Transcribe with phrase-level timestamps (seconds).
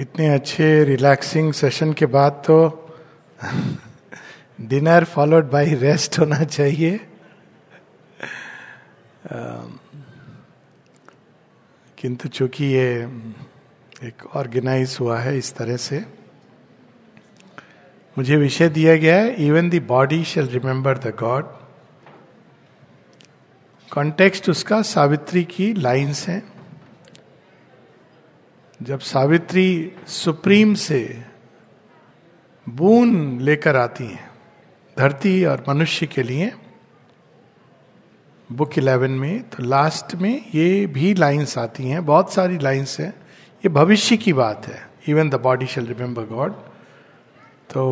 [0.00, 2.56] इतने अच्छे relaxing session के बाद तो
[4.60, 7.00] डिनर फॉलोड बाय रेस्ट होना चाहिए।
[11.98, 12.88] किंतु चूँकि ये
[14.04, 15.98] एक ऑर्गेनाइज हुआ है इस तरह से,
[18.16, 21.44] मुझे विषय दिया गया है even the body shall remember the God
[23.90, 26.42] context उसका सावित्री की लाइंस हैं।
[28.80, 31.00] जब सावित्री सुप्रीम से
[32.66, 34.30] बून लेकर आती हैं,
[34.96, 36.52] धरती और मनुष्य के लिए,
[38.50, 43.10] बुक इलेवन में तो लास्ट में ये भी लाइंस आती हैं, बहुत सारी लाइंस हैं।
[43.64, 46.52] ये भविष्य की बात है even the body shall remember God
[47.70, 47.84] तो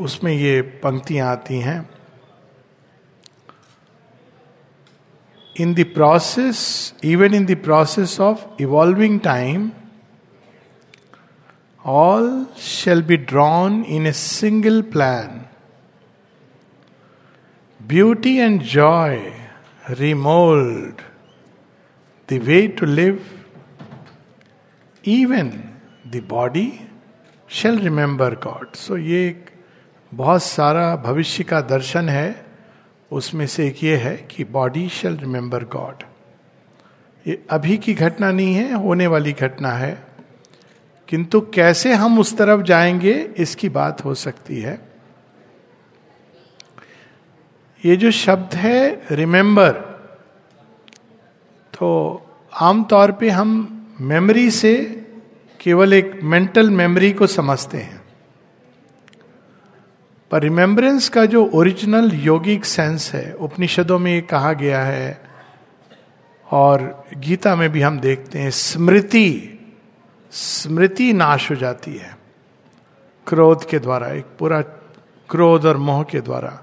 [0.00, 1.78] उसमें ये पंक्तियाँ आती हैं।
[5.56, 9.70] In the process even in the process of evolving time
[11.86, 15.44] all shall be drawn in a single plan
[17.80, 19.32] beauty and joy
[19.88, 21.02] remold
[22.28, 23.20] the way to live,
[25.04, 25.52] even
[26.10, 26.88] the body
[27.50, 28.74] shall remember God.
[28.74, 29.50] So ये एक
[30.12, 32.46] बहुत सारा भविष्य का दर्शन है।
[33.12, 36.02] उसमें से एक ये है कि बॉडी शेल रिमेंबर गॉड
[37.26, 40.06] ये अभी की घटना नहीं है होने वाली घटना है।
[41.08, 44.80] किंतु कैसे हम उस तरफ़ जाएँगे, इसकी बात हो सकती है।
[47.84, 49.72] ये जो शब्द है रिमेंबर
[51.72, 51.88] तो
[52.52, 53.50] आमतौर पे हम
[54.00, 54.74] मेमोरी से
[55.60, 58.00] केवल एक मेंटल मेमोरी को समझते हैं।
[60.30, 65.20] पर रिमेम्बरेंस का जो ओरिजिनल योगिक सेंस है, उपनिषदों में ये कहा गया है,
[66.50, 69.55] और गीता में भी हम देखते हैं, स्मृति
[70.36, 72.18] स्मृति नाश हो जाती है।
[73.26, 74.62] क्रोध के द्वारा, एक पूरा
[75.30, 76.62] क्रोध और मोह के द्वारा।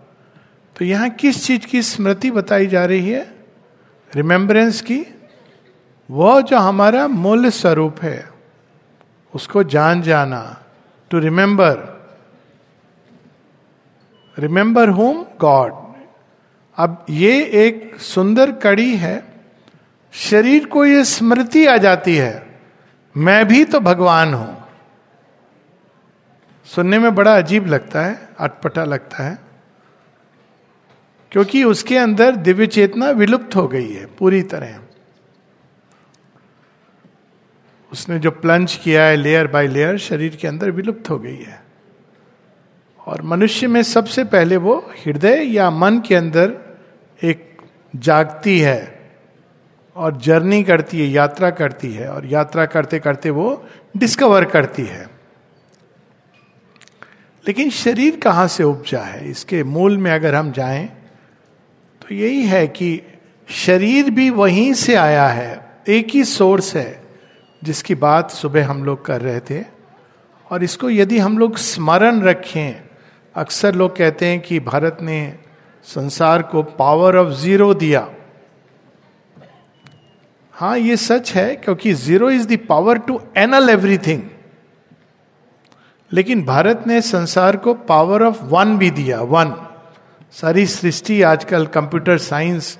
[0.77, 3.45] तो यहाँ किस चीज़ की स्मृति बताई जा रही है?
[4.15, 5.05] रिमेम्बरेंस की?
[6.11, 8.29] वह जो हमारा मूल स्वरूप है,
[9.35, 10.63] उसको जान जाना।
[11.09, 11.93] To remember
[14.39, 15.93] remember home God
[16.77, 19.41] अब ये एक सुंदर कड़ी है।
[20.13, 22.52] शरीर को ये स्मृति आ जाती है।
[23.15, 24.57] मैं भी तो भगवान हूँ।
[26.67, 29.37] सुनने में बड़ा अजीब लगता है, अटपटा लगता है,
[31.31, 34.79] क्योंकि उसके अंदर दिव्य चेतना विलुप्त हो गई है पूरी तरह।
[37.91, 41.61] उसने जो प्लंज किया है लेयर बाय लेयर शरीर के अंदर विलुप्त हो गई है।
[43.07, 46.53] और मनुष्य में सबसे पहले वो हृदय या मन के अंदर
[47.21, 47.61] एक
[47.95, 49.02] जागती है।
[49.95, 53.65] और जर्नी करती है, यात्रा करती है, और यात्रा करते करते वो
[53.97, 55.09] डिस्कवर करती है।
[57.47, 59.29] लेकिन शरीर कहाँ से उपजा है?
[59.29, 60.89] इसके मूल में अगर हम जाएँ
[62.01, 63.01] तो यही है कि
[63.47, 67.03] शरीर भी वहीं से आया है, एक ही सोर्स है,
[67.63, 69.63] जिसकी बात सुबह हम लोग कर रहे थे।
[70.51, 72.81] और इसको यदि हम लोग स्मरण रखें,
[73.35, 75.33] अक्सर लोग कहते हैं कि भारत ने
[75.83, 78.09] संसार को पावर ऑफ़ ज़ीरो दिया।
[80.55, 84.21] हाँ ये सच है क्योंकि zero is the power to annul everything
[86.11, 89.67] लेकिन भारत ने संसार को पावर ऑफ़ वन भी दिया वन
[90.31, 92.79] सारी सृष्टि आजकल कंप्यूटर साइंस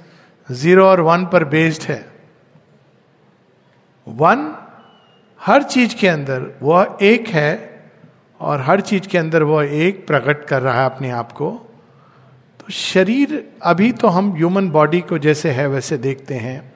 [0.52, 2.14] ज़ीरो और वन पर बेस्ड है।
[4.08, 4.56] वन
[5.42, 7.82] हर चीज़ के अंदर वह एक है
[8.42, 11.52] और हर चीज़ के अंदर वह एक प्रकट कर रहा है अपने आप को।
[12.60, 16.73] तो शरीर, अभी तो हम ह्यूमन बॉडी को जैसे है, वैसे देखते हैं।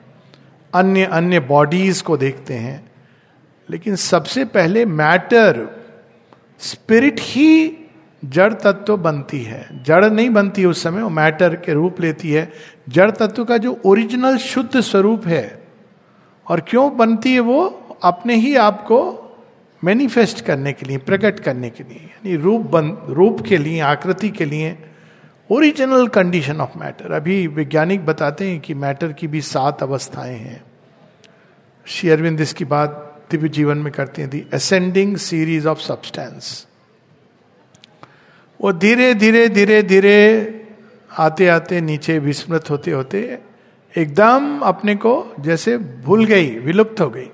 [0.74, 2.90] अन्य अन्य बॉडीज को देखते हैं।
[3.70, 5.68] लेकिन सबसे पहले मैटर
[6.58, 7.76] स्पिरिट ही
[8.24, 12.52] जड़ तत्व बनती है। जड़ नहीं बनती उस समय, वो मैटर के रूप लेती है।
[12.88, 15.62] जड़ तत्व का जो ओरिजिनल शुद्ध स्वरूप है,
[16.50, 17.66] और क्यों बनती है वो
[18.02, 19.24] अपने ही आप को
[19.84, 24.28] मैनिफेस्ट करने के लिए, प्रकट करने के लिए, यानी रूप बन, रूप के लिए, आकृति
[24.28, 24.78] के लिए
[25.50, 30.64] ओरिजिनल कंडीशन ऑफ़ मैटर अभी वैज्ञानिक बताते हैं कि मैटर की भी सात अवस्थाएँ हैं।
[31.86, 36.66] श्री अरविंद इसकी बात दिव्य जीवन में करते हैं। The ascending series of substance
[38.60, 40.18] वो धीरे धीरे धीरे धीरे
[41.18, 43.38] आते आते, नीचे विस्मृत होते होते
[43.96, 47.26] एकदम अपने को जैसे भूल गई, विलुप्त हो गई।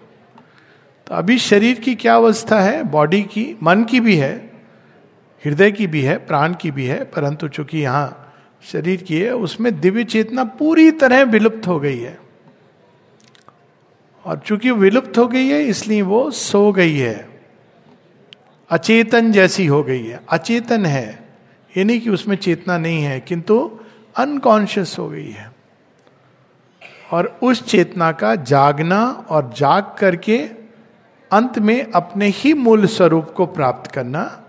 [1.06, 2.82] तो अभी शरीर की क्या अवस्था है?
[2.82, 4.53] बॉडी की, मन की भी है।
[5.44, 9.80] हृदय की भी है, प्राण की भी है, परंतु चूँकि यहाँ शरीर की है, उसमें
[9.80, 12.18] दिव्य चेतना पूरी तरह विलुप्त हो गई है।
[14.24, 17.28] और चूँकि विलुप्त हो गई है, इसलिए वो सो गई है।
[18.70, 21.28] अचेतन जैसी हो गई है। अचेतन है,
[21.76, 23.80] ये नहीं कि उसमें चेतना नहीं है, किंतु
[24.16, 25.52] अनकॉन्शियस हो गई है।
[27.12, 30.38] और उस चेतना का जागना और जाग करके
[31.32, 34.40] अंत में अपने ही मूल स्वरूप को प्राप्त करना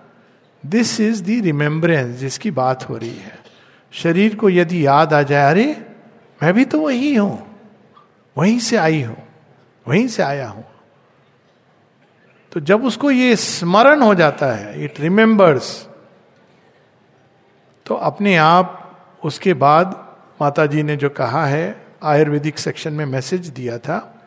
[0.65, 3.39] दिस इज़ द रिमेम्बरेंस जिसकी बात हो रही है।
[3.91, 5.85] शरीर को यदि याद आ जाए, अरे,
[6.43, 7.59] मैं भी तो वही हूँ।
[8.37, 9.17] वहीं से आई हूँ।
[9.87, 10.65] वहीं से आया हूँ।
[12.51, 15.87] तो जब उसको ये स्मरण हो जाता है इट रिमेंबर्स
[17.85, 18.81] तो अपने आप
[19.23, 24.23] उसके बाद माता जी ने जो कहा है, आयुर्वेदिक सेक्शन में मैसेज दिया था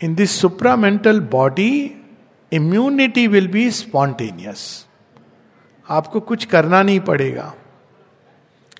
[0.00, 2.02] in this supramental body
[2.52, 4.86] immunity will be spontaneous
[5.90, 7.54] आपको कुछ करना नहीं पड़ेगा।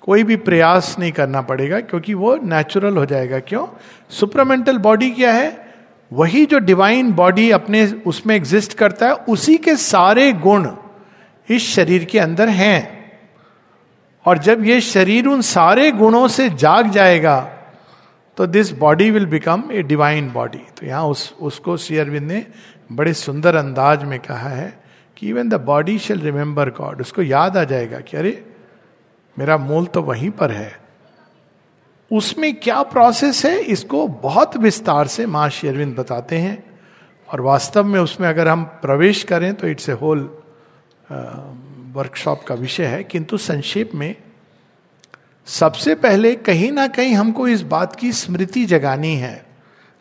[0.01, 3.67] कोई भी प्रयास नहीं करना पड़ेगा क्योंकि वो नेचुरल हो जाएगा। क्यों?
[4.09, 5.73] सुप्रामेंटल बॉडी क्या है?
[6.13, 10.71] वही जो डिवाइन बॉडी अपने उसमें एग्जिस्ट करता है, उसी के सारे गुण
[11.49, 13.11] इस शरीर के अंदर हैं।
[14.25, 17.53] और जब ये शरीर उन सारे गुणों से जाग जाएगा
[18.37, 22.45] तो this body will become a divine body तो यहाँ उस, उसको शेयरविंद ने
[22.91, 24.73] बड़े सुंदर अंदाज में कहा है
[25.17, 28.43] कि even the body shall remember God उसको याद आ जाएगा कि अरे,
[29.37, 30.71] मेरा मूल तो वहीं पर है।
[32.11, 36.63] उसमें क्या प्रोसेस है, इसको बहुत विस्तार से माँ शेरविंद बताते हैं।
[37.29, 40.19] और वास्तव में उसमें अगर हम प्रवेश करें तो इट्स ए होल
[41.93, 44.15] वर्कशॉप का विषय है। किंतु संक्षेप में
[45.47, 49.45] सबसे पहले कहीं ना कहीं हमको इस बात की स्मृति जगानी है।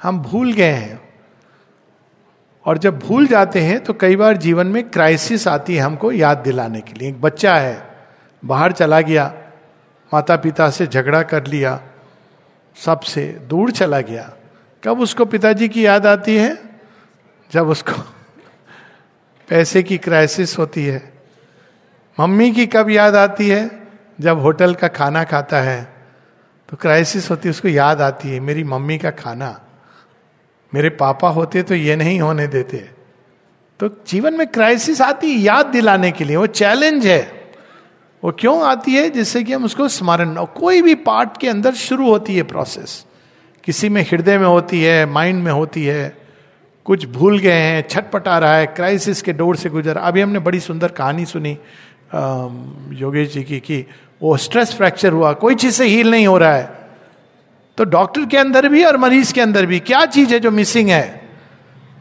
[0.02, 1.00] हम भूल गए हैं।
[2.64, 6.38] और जब भूल जाते हैं तो कई बार जीवन में क्राइसिस आती है हमको याद
[6.38, 7.88] दिलाने के लिए। एक बच्चा है,
[8.44, 9.34] बाहर चला गया
[10.14, 11.81] माता पिता से झगड़ा कर लिया,
[12.76, 14.32] सबसे दूर चला गया।
[14.84, 16.62] कब उसको पिताजी की याद आती है?
[17.52, 17.92] जब उसको
[19.49, 21.12] पैसे की क्राइसिस होती है।
[22.20, 23.85] मम्मी की कब याद आती है?
[24.18, 25.94] जब होटल का खाना खाता है
[26.68, 29.48] तो क्राइसिस होती है, उसको याद आती है, मेरी मम्मी का खाना।
[30.72, 32.78] मेरे पापा होते तो ये नहीं होने देते।
[33.80, 37.20] तो जीवन में क्राइसिस आती है याद दिलाने के लिए, वो चैलेंज है।
[38.22, 39.08] वो क्यों आती है?
[39.10, 43.04] जिससे कि हम उसको स्मरण कोई भी पार्ट के अंदर शुरू होती है प्रोसेस
[43.64, 46.16] किसी में हृदय में होती है माइंड में होती है,
[46.86, 50.60] कुछ भूल गए हैं, छटपटा रहा है क्राइसिस के डोर से गुजर। अभी हमने बड़ी
[50.60, 51.58] सुंदर कहानी सुनी
[52.94, 53.84] योगेश जी की कि
[54.22, 56.90] वो स्ट्रेस फ्रैक्चर हुआ, कोई चीज़ से हील नहीं हो रहा है।
[57.78, 60.88] तो डॉक्टर के अंदर भी और मरीज़ के अंदर भी क्या चीज़ है जो मिसिंग
[60.88, 61.28] है?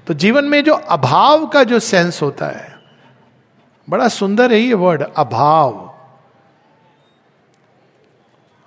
[0.07, 2.75] तो जीवन में जो अभाव का जो सेंस होता है,
[3.89, 5.95] बड़ा सुंदर है ये वर्ड अभाव।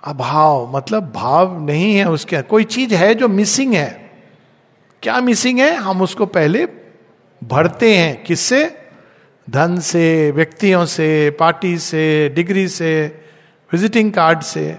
[0.03, 4.11] अभाव मतलब भाव नहीं है उसके कोई चीज़ है जो मिसिंग है।
[5.01, 5.75] क्या मिसिंग है?
[5.75, 6.67] हम उसको पहले
[7.43, 8.89] भरते हैं। किससे?
[9.49, 13.28] धन से, व्यक्तियों से, पार्टी से, डिग्री से।
[13.71, 14.77] विजिटिंग कार्ड से,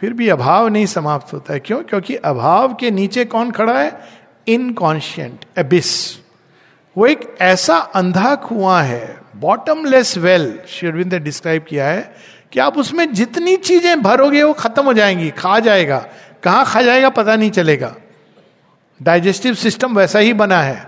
[0.00, 1.82] फिर भी अभाव नहीं समाप्त होता है। क्यों?
[1.82, 4.00] क्योंकि अभाव के नीचे कौन खड़ा है?
[4.48, 6.18] इनकॉन्शियंट एबिस
[6.96, 12.16] वो एक ऐसा अंधा कुआँ है बॉटमलेस वेल शेरविंद ने डिस्क्राइब किया है,
[12.52, 16.06] कि आप उसमें जितनी चीज़ें भरोगे, वो खत्म हो जाएँगी, खा जाएगा।
[16.42, 17.94] कहाँ खा जाएगा पता नहीं चलेगा।
[19.02, 20.86] डाइजेस्टिव सिस्टम वैसा ही बना है।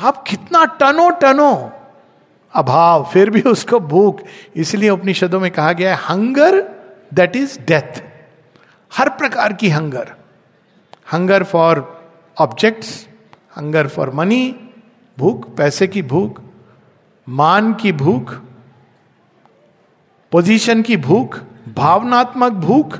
[0.00, 1.72] आप कितना टनो टनो
[2.54, 4.20] अभाव, फिर भी उसको भूख।
[4.56, 6.60] इसलिए उपनिषदों में कहा गया है हंगर
[7.14, 8.02] दैट इज़ डेथ
[8.92, 10.12] हर प्रकार की hunger
[11.12, 12.04] hunger for
[12.40, 13.08] objects
[13.56, 14.54] hunger for money
[15.18, 16.40] भूख, पैसे की भूख,
[17.28, 18.34] मान की भूख
[20.32, 21.40] पोजीशन की भूख,
[21.76, 22.98] भावनात्मक भूख।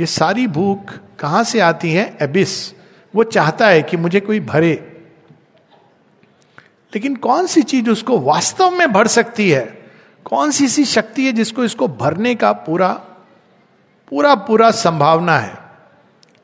[0.00, 2.16] ये सारी भूख कहाँ से आती है?
[2.22, 2.72] एबिस
[3.14, 4.87] वो चाहता है कि मुझे कोई भरे।
[6.92, 9.64] लेकिन कौन सी चीज़ उसको वास्तव में भर सकती है?
[10.24, 12.88] कौन सी सी शक्ति है जिसको इसको भरने का पूरा
[14.08, 15.58] पूरा पूरा संभावना है?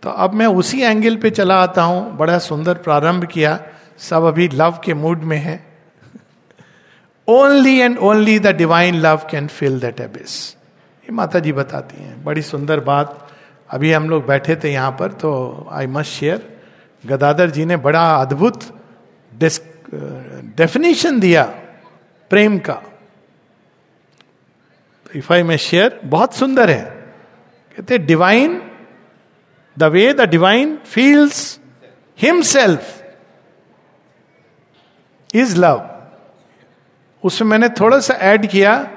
[0.02, 3.58] तो अब मैं उसी एंगल पे चला आता हूँ। बड़ा सुंदर प्रारंभ किया।
[3.98, 5.64] सब अभी लव के मूड में है।
[7.28, 10.56] Only and only the divine love can fill that abyss
[11.04, 13.28] ये माता जी बताती हैं। बड़ी सुंदर बात।
[13.70, 15.32] अभी हम लोग बैठे थे यहाँ पर तो
[15.72, 16.60] I must share
[17.04, 18.62] Gadadhar ji ने बड़ा अद्भुत
[19.92, 21.44] डेफिनेशन दिया,
[22.30, 22.82] प्रेम का।
[25.16, 26.84] इफ़ आई में शेयर बहुत सुंदर है।
[27.76, 28.60] कहते divine
[29.78, 31.60] the way the divine feels
[32.18, 33.02] himself
[35.34, 35.90] is love
[37.24, 38.90] उसमें मैंने थोड़ा सा ऐड किया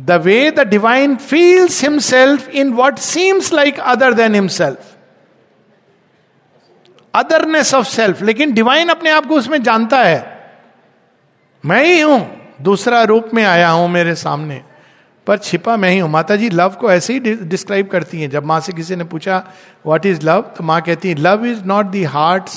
[0.00, 4.93] the way the divine feels himself in what seems like other than himself
[7.14, 10.22] otherness of self लेकिन डिवाइन अपने आप को उसमें जानता है।
[11.64, 12.20] मैं ही हूँ,
[12.62, 14.62] दूसरा रूप में आया हूँ मेरे सामने,
[15.26, 18.44] पर छिपा मैं ही हूँ। माता जी लव को ऐसे ही डिस्क्राइब करती हैं। जब
[18.44, 19.42] माँ से किसी ने पूछा
[19.86, 22.50] व्हाट इज़ लव तो माँ कहती है love is not the heart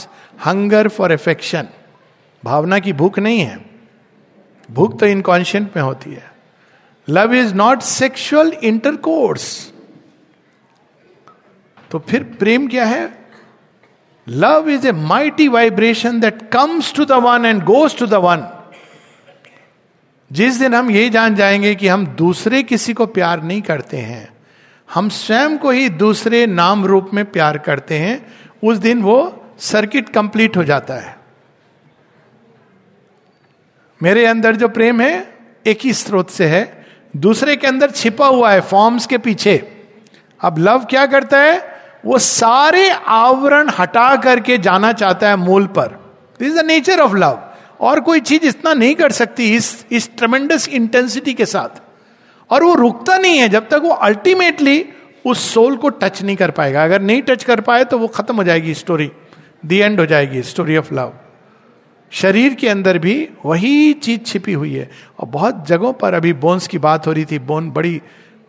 [0.46, 1.68] hunger for affection
[2.44, 3.60] भावना की भूख नहीं है।
[4.70, 6.32] भूख तो इनकॉन्शियंट में होती है।
[7.08, 9.72] Love is not sexual intercourse
[11.92, 13.06] तो फिर प्रेम क्या है?
[14.28, 18.48] Love is a mighty vibration that comes to the one and goes to the one
[20.32, 24.38] जिस दिन हम ये जान जाएँगे कि हम दूसरे किसी को प्यार नहीं करते हैं,
[24.94, 30.10] हम स्वयं को ही दूसरे नाम रूप में प्यार करते हैं, उस दिन वो सर्किट
[30.10, 31.18] कंप्लीट हो जाता है।
[34.04, 36.86] मेरे अंदर जो प्रेम है, एक ही स्रोत से है।
[37.18, 39.58] दूसरे के अंदर छिपा हुआ है फॉर्म्स के पीछे।
[40.42, 41.77] अब लव क्या करता है?
[42.08, 45.88] वो सारे आवरण हटा करके जाना चाहता है मूल पर।
[46.40, 47.40] This is the nature of love
[47.80, 51.82] और कोई चीज़ इतना नहीं कर सकती इस इस ट्रमेंडस इंटेंसिटी के साथ।
[52.50, 54.86] और वो रुकता नहीं है जब तक वो अल्टीमेटली
[55.26, 58.36] उस सोल को टच नहीं कर पाएगा। अगर नहीं टच कर पाए तो वो खत्म
[58.36, 59.12] हो जाएगी स्टोरी
[59.66, 61.14] दी एंड हो जाएगी स्टोरी ऑफ़ लव
[62.12, 66.68] शरीर के अंदर भी वही चीज़ छिपी हुई है। और बहुत जगहों पर अभी बोन्स
[66.68, 68.02] की बात हो रही थी। बोन बड़ी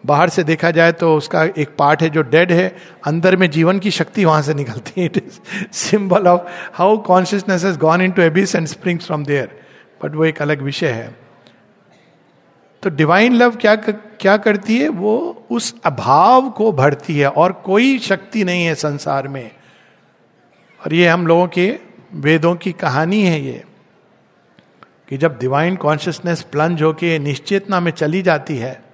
[0.09, 3.79] बाहर से देखा जाए तो उसका एक पार्ट है जो डेड है, अंदर में जीवन
[3.79, 5.39] की शक्ति वहाँ से निकलती है। It is
[5.73, 9.59] symbol of how consciousness is gone into abyss and springs from there
[10.03, 11.15] but वो एक अलग विषय है।
[12.83, 14.89] तो डिवाइन लव क्या क्या करती है?
[14.89, 19.51] वो उस अभाव को भरती है और कोई शक्ति नहीं है संसार में।
[20.81, 21.79] और ये हम लोगों के
[22.15, 23.65] वेदों की कहानी है ये।
[25.09, 28.88] कि जब डिवाइन कॉन्शियसनेस प्लंज होके निश्चेतना में चली जाती है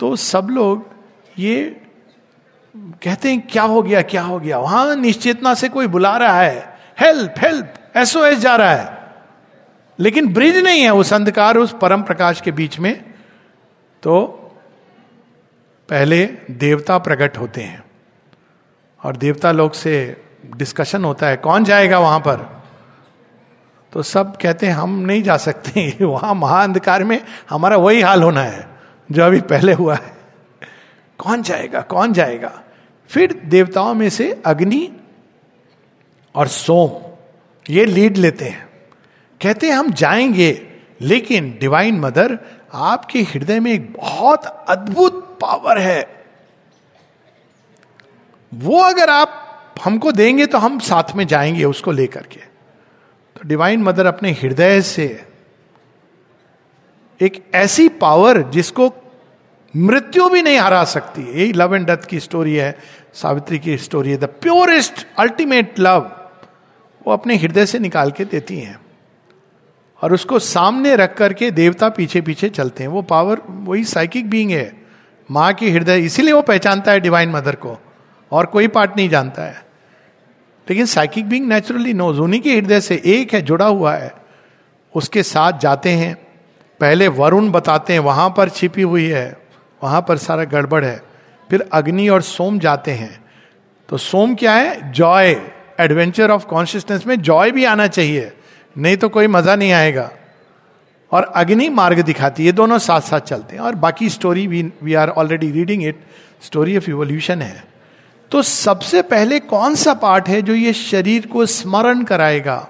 [0.00, 0.90] तो सब लोग
[1.38, 1.82] ये
[2.76, 4.58] कहते हैं, क्या हो गया, क्या हो गया?
[4.58, 9.14] वहाँ निश्चेतना से कोई बुला रहा है। हेल्प हेल्प एसओ एस जा रहा है।
[9.98, 13.14] लेकिन ब्रिज नहीं है उस अंधकार, उस परम प्रकाश के बीच में।
[14.02, 14.26] तो
[15.88, 17.84] पहले देवता प्रकट होते हैं।
[19.04, 20.24] और देवता लोग से
[20.56, 22.62] डिस्कशन होता है, कौन जाएगा वहाँ पर?
[23.92, 28.42] तो सब कहते हैं, हम नहीं जा सकते, वहाँ महाअंधकार में हमारा वही हाल होना
[28.42, 28.69] है।
[29.12, 30.16] जो अभी पहले हुआ है।
[31.18, 32.62] कौन जाएगा कौन जाएगा?
[33.08, 34.96] फिर देवताओं में से अग्नि
[36.34, 37.10] और सोम,
[37.74, 38.68] ये लीड लेते हैं।
[39.42, 40.68] कहते हैं, हम जाएँगे,
[41.00, 42.38] लेकिन डिवाइन मदर,
[42.74, 46.26] आपके हृदय में एक बहुत अद्भुत पावर है।
[48.54, 49.46] वो अगर आप
[49.84, 52.40] हमको देंगे तो हम साथ में जाएँगे उसको लेकर के।
[53.36, 55.26] तो डिवाइन मदर अपने हृदय से
[57.20, 58.88] एक ऐसी पावर जिसको
[59.76, 62.78] मृत्यु भी नहीं हरा सकती। यही लव एंड डेथ की स्टोरी है,
[63.14, 66.12] सावित्री की स्टोरी है। द प्योरेस्ट अल्टीमेट लव
[67.06, 68.80] वो अपने हृदय से निकाल के देती हैं।
[70.02, 74.50] और उसको सामने रख करके देवता पीछे पीछे चलते हैं। वो पावर वही साइकिक बींग
[74.50, 74.86] है।
[75.30, 77.78] माँ की हृदय, इसीलिए वो पहचानता है डिवाइन मदर को।
[78.32, 79.66] और कोई पार्ट नहीं जानता है।
[80.70, 84.14] लेकिन साइकिक बींग नेचुरली नोज़ उन्हीं के हृदय से एक है, जुड़ा हुआ है।
[84.94, 86.14] उसके साथ जाते हैं।
[86.80, 89.39] पहले वरुण बताते हैं, वहाँ पर छिपी हुई है।
[89.82, 91.02] वहाँ पर सारा गड़बड़ है।
[91.50, 93.24] फिर अग्नि और सोम जाते हैं।
[93.88, 94.92] तो सोम क्या है?
[94.92, 95.40] जॉय।
[95.80, 98.32] एडवेंचर ऑफ़ कॉन्शियसनेस में जॉय भी आना चाहिए।
[98.78, 100.10] नहीं तो कोई मज़ा नहीं आएगा।
[101.12, 104.94] और अग्नि मार्ग दिखाती है। दोनों साथ साथ चलते हैं। और बाकी स्टोरी भी we
[104.94, 106.00] are already reading it
[106.42, 107.64] story of evolution है।
[108.30, 112.68] तो सबसे पहले कौन सा पार्ट है जो ये शरीर को स्मरण कराएगा?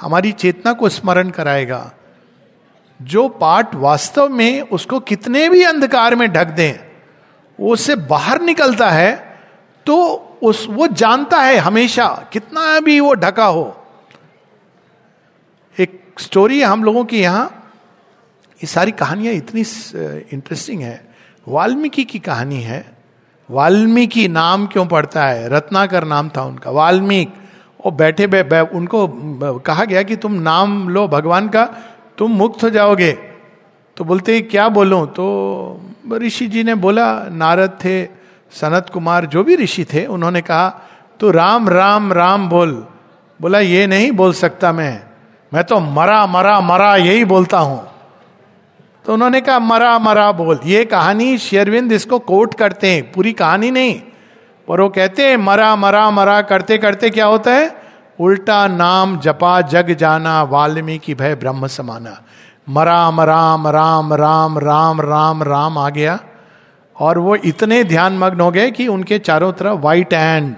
[0.00, 1.92] हमारी चेतना को स्मरण कराएगा।
[3.00, 6.72] जो पार्ट वास्तव में उसको कितने भी अंधकार में ढक दें
[7.58, 9.14] वो उससे बाहर निकलता है
[9.86, 9.96] तो
[10.42, 13.74] उस वो जानता है हमेशा कितना भी वो ढका हो।
[15.78, 17.46] एक स्टोरी है हम लोगों की यहाँ
[18.60, 19.60] ये सारी कहानियाँ इतनी
[20.32, 21.08] इंटरेस्टिंग है।
[21.48, 22.84] वाल्मीकि की कहानी है।
[23.50, 25.48] वाल्मीकि नाम क्यों पड़ता है?
[25.48, 27.32] रत्नाकर नाम था उनका। वाल्मीकि
[27.84, 29.06] वो बैठे बै, बै, उनको
[29.58, 31.64] कहा गया कि तुम नाम लो भगवान का
[32.18, 33.12] तुम मुक्त हो जाओगे।
[33.96, 35.04] तो बोलते, क्या बोलो?
[35.06, 35.80] तो
[36.14, 38.04] ऋषि जी ने बोला, नारद थे,
[38.52, 40.68] सनत कुमार जो भी ऋषि थे, उन्होंने कहा
[41.20, 42.72] तो राम राम राम बोल।
[43.40, 45.02] बोला, ये नहीं बोल सकता मैं
[45.52, 47.86] मैं तो मरा मरा मरा, यही बोलता हूँ।
[49.04, 53.70] तो उन्होंने कहा, मरा मरा बोल। ये कहानी शेरविंद इसको कोट करते हैं, पूरी कहानी
[53.70, 53.94] नहीं,
[54.68, 57.87] पर वो कहते हैं, मरा मरा मरा, करते करते क्या होता है?
[58.20, 62.22] उल्टा नाम जपा, जग जाना, वाल्मीकि भय ब्रह्म समाना।
[62.68, 66.20] मराम, राम राम राम राम राम राम आ गया।
[67.00, 70.56] और वो इतने ध्यान मग्न हो गए कि उनके चारों तरफ़ व्हाइट एंड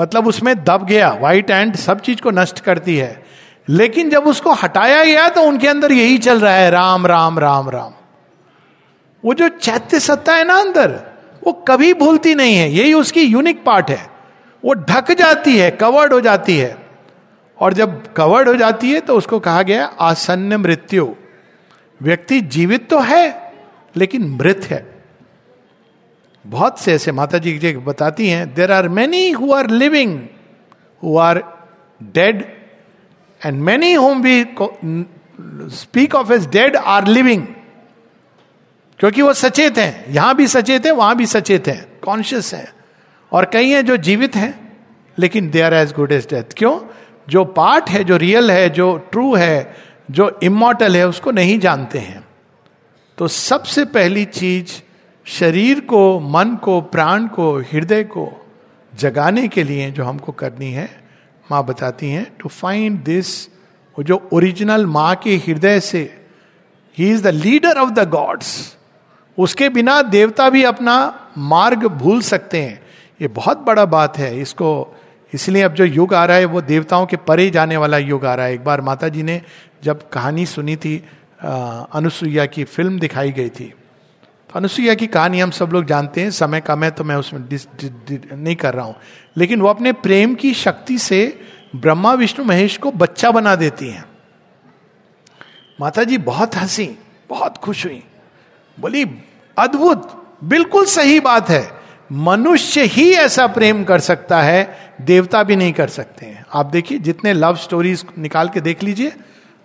[0.00, 3.24] मतलब उसमें दब गया। व्हाइट एंड सब चीज़ को नष्ट करती है।
[3.68, 7.70] लेकिन जब उसको हटाया गया तो उनके अंदर यही चल रहा है, राम राम राम
[7.70, 7.90] राम।
[9.24, 11.00] वो जो चैत्य सत्ता है ना अंदर,
[11.46, 14.11] वो कभी भूलती नहीं है। यही उसकी यूनिक पार्ट है।
[14.62, 16.76] वो ढक जाती है, कवर्ड हो जाती है।
[17.58, 21.08] और जब कवर्ड हो जाती है तो उसको कहा गया आसन्न मृत्यु।
[22.00, 23.52] व्यक्ति जीवित तो है,
[23.96, 24.86] लेकिन मृत है।
[26.44, 30.18] बहुत से ऐसे माता जी बताती हैं there are many who are living
[31.02, 31.42] who are
[32.00, 32.44] dead
[33.40, 34.44] and many whom we
[35.72, 37.46] speak of as dead are living
[39.00, 42.68] क्योंकि वो सचेत हैं, यहाँ भी सचेत है, वहाँ भी सचेत हैं कॉन्शियस हैं।
[43.32, 44.78] और कई हैं जो जीवित हैं,
[45.18, 46.80] लेकिन they are as good as death क्यों?
[47.28, 49.76] जो पार्ट है, जो रियल है, जो ट्रू है,
[50.10, 52.24] जो इमोटल है, उसको नहीं जानते हैं।
[53.18, 54.82] तो सबसे पहली चीज़
[55.24, 58.46] शरीर को, मन को, प्राण को, हृदय को
[58.94, 61.02] जगाने के लिए जो हमको करनी है,
[61.50, 66.26] माँ बताती हैं टू फाइंड दिस वो जो ओरिजिनल माँ के हृदय से
[66.98, 68.76] ही is the leader of the gods
[69.38, 72.81] उसके बिना देवता भी अपना मार्ग भूल सकते हैं।
[73.22, 74.68] ये बहुत बड़ा बात है इसको
[75.32, 78.34] इसलिए अब जो युग आ रहा है वो देवताओं के परे जाने वाला युग आ
[78.34, 79.40] रहा है। एक बार माता जी ने
[79.84, 80.96] जब कहानी सुनी थी
[81.42, 86.30] अनुसुईया की फ़िल्म दिखाई गई थी। तो अनुसुईया की कहानी हम सब लोग जानते हैं
[86.30, 88.96] समय कम है तो मैं उसमें डिस, डिस, डिस, नहीं कर रहा हूँ।
[89.36, 91.40] लेकिन वो अपने प्रेम की शक्ति से
[91.76, 94.04] ब्रह्मा विष्णु महेश को बच्चा बना देती हैं।
[95.80, 96.86] माता जी बहुत हँसी
[97.28, 98.02] बहुत खुश हुई।
[98.78, 99.04] बोली
[99.56, 100.10] अद्भुत
[100.44, 101.81] बिल्कुल सही बात है।
[102.12, 106.98] मनुष्य ही ऐसा प्रेम कर सकता है, देवता भी नहीं कर सकते हैं। आप देखिए,
[106.98, 109.12] जितने लव स्टोरीज निकाल के देख लीजिए,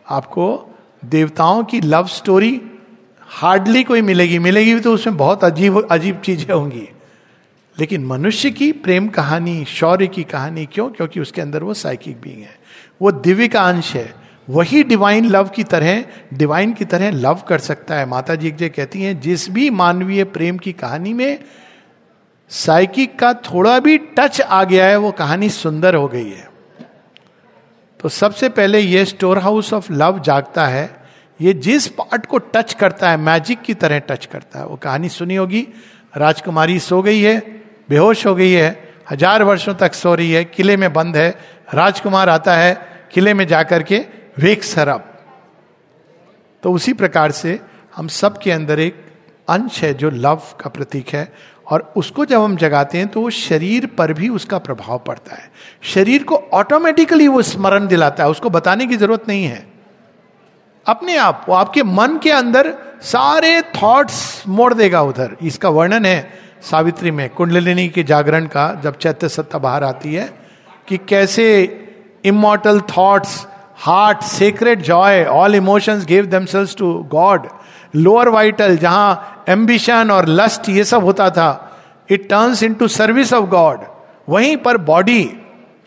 [0.10, 0.76] आपको
[1.06, 2.62] देवताओं की लव स्टोरी
[3.22, 6.90] हार्डली कोई मिलेगी। मिलेगी भी तो उसमें बहुत अजीब अजीब चीज़ें होंगी।
[7.80, 10.90] लेकिन मनुष्य की प्रेम कहानी, शौर्य की कहानी, क्यों?
[10.90, 12.56] क्योंकि उसके अंदर वो साइकिक बींग है।
[13.02, 14.16] वो दिव्य का अंश है।
[14.50, 18.76] वही डिवाइन लव की तरह डिवाइन की तरह लव कर सकता है। माता जी एक
[18.76, 21.40] कहती हैं, जिस भी मानवीय प्रेम की कहानी में
[22.52, 26.48] साइकिक का थोड़ा भी टच आ गया है, वो कहानी सुंदर हो गई है।
[28.00, 30.90] तो सबसे पहले ये स्टोर हाउस ऑफ़ लव जागता है।
[31.40, 35.10] ये जिस पार्ट को टच करता है, मैजिक की तरह टच करता है, वो कहानी
[35.10, 35.68] सुनी होगी।
[36.14, 37.40] राजकुमारी सो गई है,
[37.90, 38.70] बेहोश हो गई है,
[39.12, 41.30] हज़ार वर्षों तक सो रही है, किले में बंद है,
[41.74, 42.74] राजकुमार आता है,
[43.14, 43.98] किले में जाकर के
[44.40, 45.04] वेक सरब
[46.64, 47.60] तो उसी प्रकार से
[47.96, 48.96] हम सब के अंदर एक
[49.48, 51.32] अंश है जो लव का प्रतीक है।
[51.72, 55.50] और उसको जब हम जगाते हैं तो वो शरीर पर भी उसका प्रभाव पड़ता है।
[55.84, 59.66] शरीर को ऑटोमेटिकली वो स्मरण दिलाता है, उसको बताने की ज़रूरत नहीं है।
[60.86, 66.30] अपने आप, वो आपके मन के अंदर सारे थॉट्स मोड़ देगा उधर। इसका वर्णन है
[66.62, 70.30] सावित्री में, कुंडलिनी के जागरण का, जब चैत्य सत्ता बाहर आती है,
[70.88, 71.46] कि कैसे
[72.26, 73.46] immortal thoughts
[73.78, 77.48] heart secret joy all emotions give themselves to God
[77.96, 81.80] lower vital जहाँ एम्बिशन और लस्ट ये सब होता था
[82.12, 83.80] it turns into service of God
[84.30, 85.38] वहीं पर बॉडी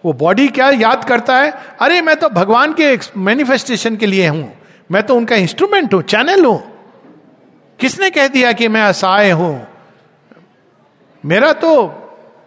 [0.04, 1.54] वो बॉडी क्या याद करता है?
[1.80, 4.52] अरे, मैं तो भगवान के मैनिफेस्टेशन के लिए हूँ।
[4.92, 6.62] मैं तो उनका इंस्ट्रूमेंट हूँ चैनल हूँ।
[7.78, 9.66] किसने कह दिया कि मैं असहाय हूँ?
[11.24, 11.96] मेरा तो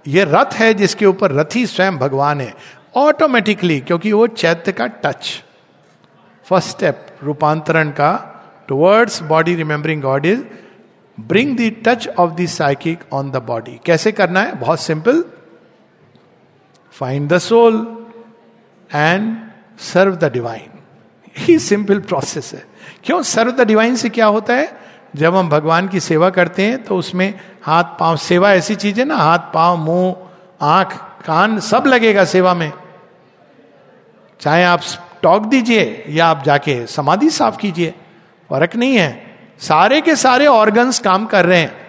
[0.07, 2.53] ये रथ है जिसके ऊपर रथी स्वयं भगवान है
[2.95, 5.43] ऑटोमेटिकली क्योंकि वो चैत्य का टच
[6.45, 8.32] फ़र्स्ट स्टेप रूपांतरण का
[8.67, 10.41] towards body remembering God is
[11.19, 14.55] bring the touch of the psychic on the body कैसे करना है?
[14.55, 15.23] बहुत simple
[16.91, 17.75] find the soul
[18.95, 19.37] and
[19.79, 20.79] serve the divine
[21.37, 22.65] he simple process है.
[23.03, 23.21] क्यों?
[23.21, 24.77] सर्व द डिवाइन से क्या होता है?
[25.15, 29.05] जब हम भगवान की सेवा करते हैं तो उसमें हाथ, पाँव, सेवा ऐसी चीज़ है
[29.05, 29.15] ना?
[29.15, 30.15] हाथ, पाँव, मुँह,
[30.61, 30.93] आँख,
[31.25, 32.71] कान, सब लगेगा सेवा में।
[34.39, 34.81] चाहे आप
[35.21, 37.93] टॉक दीजिए या आप जाके समाधि साफ़ कीजिए।
[38.49, 41.83] फ़र्क नहीं है। सारे के सारे ऑर्गन्स काम कर रहे हैं।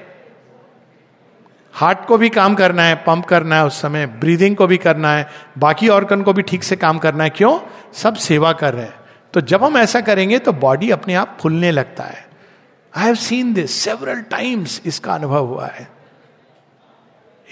[1.73, 5.13] हार्ट को भी काम करना है पंप करना है, उस समय ब्रीदिंग को भी करना
[5.13, 7.59] है, बाकी ऑर्गन को भी ठीक से काम करना है। क्यों?
[7.93, 8.95] सब सेवा कर रहे हैं।
[9.33, 12.29] तो जब हम ऐसा करेंगे तो बॉडी अपने आप फुलने लगता है।
[12.97, 15.89] I have seen this several times इसका अनुभव हुआ है।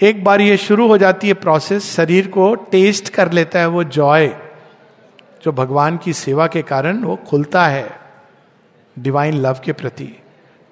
[0.01, 3.83] एक बार ये शुरू हो जाती है प्रोसेस शरीर को टेस्ट कर लेता है वो
[3.83, 4.27] जॉय
[5.43, 8.02] जो भगवान की सेवा के कारण वो खुलता है।
[8.99, 10.09] डिवाइन लव के प्रति।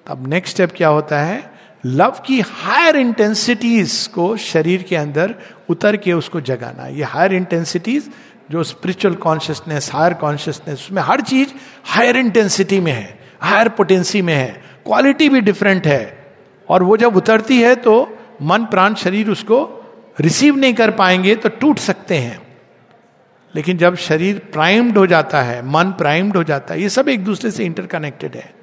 [0.06, 1.52] तब नेक्स्ट स्टेप क्या होता है?
[1.84, 5.34] लव की हायर इंटेंसिटीज को शरीर के अंदर
[5.68, 8.10] उतर के उसको जगाना। ये हायर इंटेंसिटीज
[8.50, 11.48] जो स्पिरिचुअल कॉन्शियसनेस हायर कॉन्शियसनेस उसमें हर चीज़
[11.84, 16.34] हायर इंटेंसिटी में है हायर पोटेंसी में है। क्वालिटी भी डिफरेंट है।
[16.68, 19.78] और वो जब उतरती है तो मन, प्राण, शरीर उसको
[20.20, 22.51] रिसीव नहीं कर पाएँगे तो टूट सकते हैं।
[23.56, 27.24] लेकिन जब शरीर प्राइम्ड हो जाता है, मन प्राइम्ड हो जाता है, ये सब एक
[27.24, 28.54] दूसरे से इंटरकनेक्टेड है।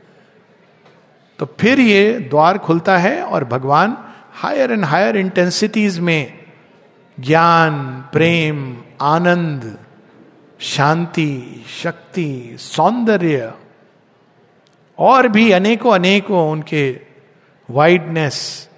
[1.39, 3.97] तो फिर ये द्वार खुलता है और भगवान
[4.33, 6.39] हायर एंड हायर इंटेंसिटीज में
[7.19, 9.77] ज्ञान, प्रेम, आनंद,
[10.59, 13.53] शांति, शक्ति, सौंदर्य
[14.99, 17.01] और भी अनेकों अनेकों उनके
[17.69, 18.69] वाइडनेस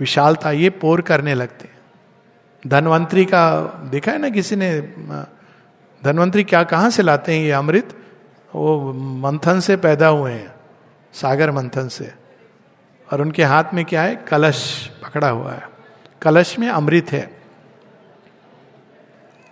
[0.00, 1.74] विशालता ये पोर करने लगते हैं।
[2.68, 4.80] धनवंतरी का देखा है ना किसी ने
[6.06, 7.94] धनवंतरी क्या कहाँ से लाते हैं ये अमृत?
[8.54, 10.54] वो मंथन से पैदा हुए हैं,
[11.12, 12.12] सागर मंथन से।
[13.12, 14.16] और उनके हाथ में क्या है?
[14.16, 15.68] कलश पकड़ा हुआ है।
[16.22, 17.40] कलश में अमृत है।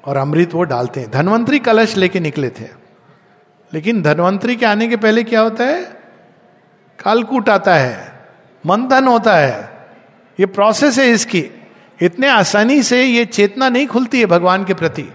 [0.05, 2.69] और अमृत वो डालते हैं। धनवंतरी कलश लेके निकले थे।
[3.75, 5.85] लेकिन धनवंतरी के आने के पहले क्या होता है?
[7.05, 8.27] कालकूट आता है।
[8.67, 9.87] मंथन होता है।
[10.41, 11.51] ये प्रोसेस है इसकी।
[12.03, 15.11] इतने आसानी से ये चेतना नहीं खुलती है भगवान के प्रति।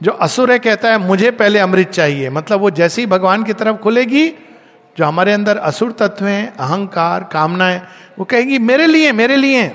[0.00, 3.52] जो असुर है कहता है, मुझे पहले अमृत चाहिए। मतलब वो जैसे ही भगवान की
[3.52, 4.28] तरफ़ खुलेगी,
[4.96, 7.80] जो हमारे अंदर असुर तत्व हैं, अहंकार, कामनाएँ,
[8.18, 9.66] वो कहेगी, मेरे लिए मेरे लिए।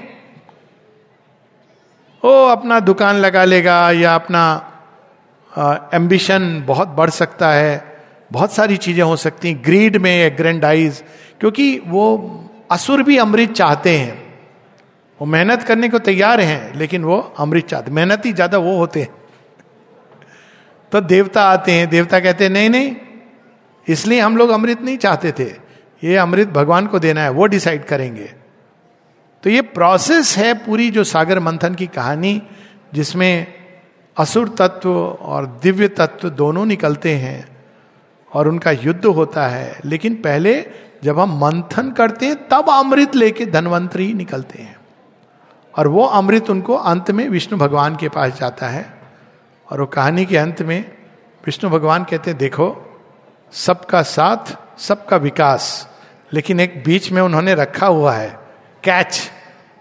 [2.23, 4.71] वो अपना दुकान लगा लेगा या अपना
[5.93, 7.83] एम्बिशन बहुत बढ़ सकता है।
[8.31, 11.03] बहुत सारी चीज़ें हो सकती हैं ग्रीड में एग्रेंडाइज
[11.39, 12.05] क्योंकि वो
[12.71, 14.23] असुर भी अमृत चाहते हैं।
[15.19, 19.01] वो मेहनत करने को तैयार हैं, लेकिन वो अमृत चाहते मेहनत ही ज़्यादा वो होते
[19.01, 19.09] हैं।
[20.95, 22.95] तो देवता आते हैं, देवता कहते हैं, नहीं नहीं,
[23.87, 25.53] इसलिए हम लोग अमृत नहीं चाहते थे।
[26.03, 28.33] ये अमृत भगवान को देना है, वो डिसाइड करेंगे।
[29.43, 32.41] तो ये प्रोसेस है पूरी जो सागर मंथन की कहानी,
[32.93, 33.47] जिसमें
[34.17, 34.89] असुर तत्व
[35.21, 37.57] और दिव्य तत्व दोनों निकलते हैं
[38.33, 40.65] और उनका युद्ध होता है। लेकिन पहले
[41.03, 44.75] जब हम मंथन करते हैं, तब अमृत लेके धनवंतरी निकलते हैं।
[45.77, 48.94] और वो अमृत उनको अंत में विष्णु भगवान के पास जाता है।
[49.71, 50.91] और वो कहानी के अंत में
[51.45, 52.99] विष्णु भगवान कहते हैं, देखो,
[53.51, 55.87] सबका साथ, सबका विकास,
[56.33, 58.39] लेकिन एक बीच में उन्होंने रखा हुआ है,
[58.83, 59.31] कैच।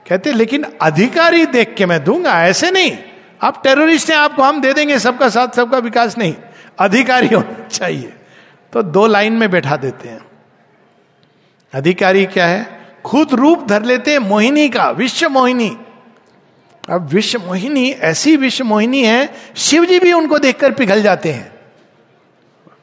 [0.08, 2.98] कहते लेकिन अधिकारी देख के मैं दूँगा, ऐसे नहीं।
[3.42, 6.34] आप टेररिस्ट हैं, आपको हम दे देंगे, सबका साथ, सबका विकास नहीं।
[6.78, 8.16] अधिकारी होना चाहिए।
[8.72, 10.26] तो दो लाइन में बैठा देते हैं।
[11.74, 12.80] अधिकारी क्या है?
[13.04, 15.78] खुद रूप धर लेते हैं, मोहिनी का, विश्व मोहिनी।
[16.90, 21.52] अब विश्व मोहिनी ऐसी विश्व मोहिनी है शिव जी भी उनको देखकर पिघल जाते हैं।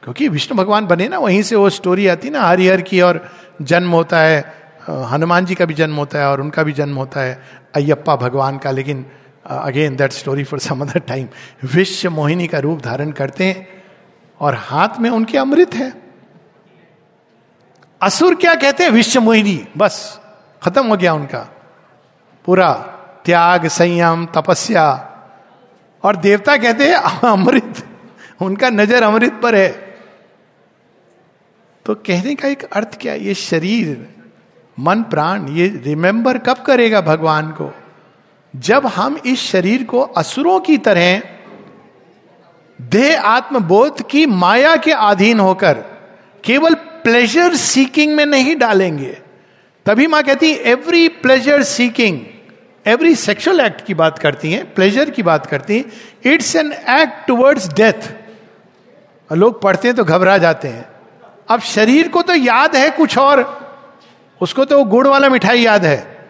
[0.02, 3.30] क्योंकि विष्णु भगवान बने ना, वहीं से वो स्टोरी आती ना, हरिहर की और
[3.62, 4.54] जन्म होता है
[4.88, 7.42] हनुमान जी का भी जन्म होता है और उनका भी जन्म होता है
[7.74, 9.06] अयप्पा भगवान का। लेकिन
[9.46, 11.28] again that story for some other time
[11.64, 13.66] Vishwa Mohini का रूप धारण करते हैं
[14.40, 15.92] और हाथ में उनके अमृत है।
[18.02, 18.90] असुर क्या कहते हैं?
[18.90, 20.20] विश्व मोहिनी बस,
[20.62, 21.48] खत्म हो गया उनका।
[22.44, 22.91] पूरा
[23.24, 25.08] त्याग संयम तपस्या।
[26.04, 26.94] और देवता कहते हैं
[27.28, 27.86] अमृत,
[28.40, 29.68] उनका नज़र अमृत पर है।
[31.86, 34.08] तो कहने का एक अर्थ क्या, ये शरीर,
[34.78, 37.70] मन, प्राण, ये रिमेंबर कब करेगा भगवान को?
[38.56, 41.22] जब हम इस शरीर को असुरों की तरह,
[42.82, 45.74] देह आत्मबोध की माया के अधीन होकर,
[46.44, 49.18] केवल प्लेजर सीकिंग में नहीं डालेंगे,
[49.86, 52.20] तभी माँ कहती every pleasure seeking
[52.86, 57.26] every sexual act की बात करती हैं प्लेजर की बात करती हैं it's an act
[57.26, 58.12] towards death
[59.30, 60.84] लोग पढ़ते हैं तो घबरा जाते हैं।
[61.48, 63.40] अब शरीर को तो याद है कुछ और।
[64.40, 66.26] उसको तो गुड़ वाला मिठाई याद है।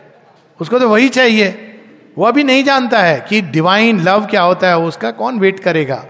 [0.60, 1.48] उसको तो वही चाहिए।
[2.18, 6.04] वो अभी नहीं जानता है कि डिवाइन लव क्या होता है, उसका कौन वेट करेगा।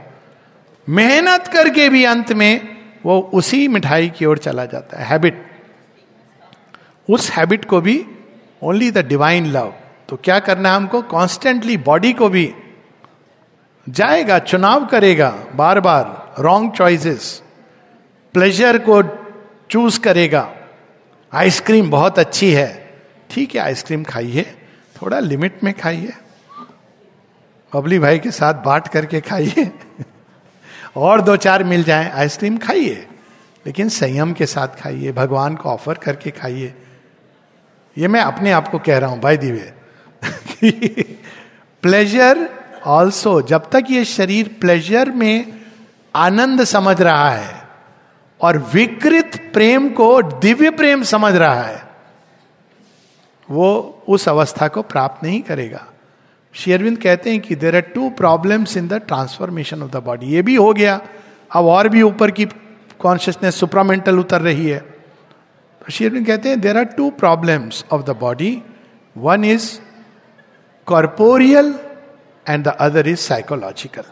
[0.88, 2.76] मेहनत करके भी अंत में
[3.06, 5.46] वो उसी मिठाई की ओर चला जाता है। हैबिट
[7.08, 8.04] उस हैबिट को भी
[8.62, 9.74] ओनली द डिवाइन लव
[10.08, 11.02] तो क्या करना है हमको?
[11.02, 12.54] कॉन्स्टेंटली बॉडी को भी
[13.88, 17.42] जाएगा, चुनाव करेगा बार बार रॉन्ग चॉइसेस
[18.34, 19.02] प्लेजर को
[19.70, 20.54] चूज़ करेगा।
[21.32, 24.42] आइसक्रीम बहुत अच्छी है। ठीक है आइसक्रीम खाइए,
[24.96, 26.12] थोड़ा लिमिट में खाइए।
[27.72, 29.70] बबली भाई के साथ बांट करके खाइए।
[30.96, 33.06] और दो चार मिल जाए आइसक्रीम खाइए,
[33.66, 36.74] लेकिन संयम के साथ खाइए, भगवान को ऑफ़र करके खाइए।
[37.98, 39.72] ये मैं अपने आप को कह रहा हूँ, भाई दिवे
[41.82, 42.48] प्लेजर
[42.86, 45.60] ऑल्सो जब तक ये शरीर प्लेजर में
[46.14, 47.62] आनंद समझ रहा है
[48.40, 51.82] और विकृत प्रेम को दिव्य प्रेम समझ रहा है,
[53.48, 55.86] वो उस अवस्था को प्राप्त नहीं करेगा।
[56.54, 60.42] शेरविंद कहते हैं कि there are two problems in the transformation of the body ये
[60.42, 61.00] भी हो गया,
[61.50, 62.44] अब और भी ऊपर की
[63.00, 64.84] कॉन्शियसनेस सुप्रामेंटल उतर रही है।
[65.90, 68.62] शेरविंद कहते हैं there are two problems of the body
[69.16, 69.70] one is
[70.86, 71.80] corporeal
[72.48, 74.02] and the other is psychological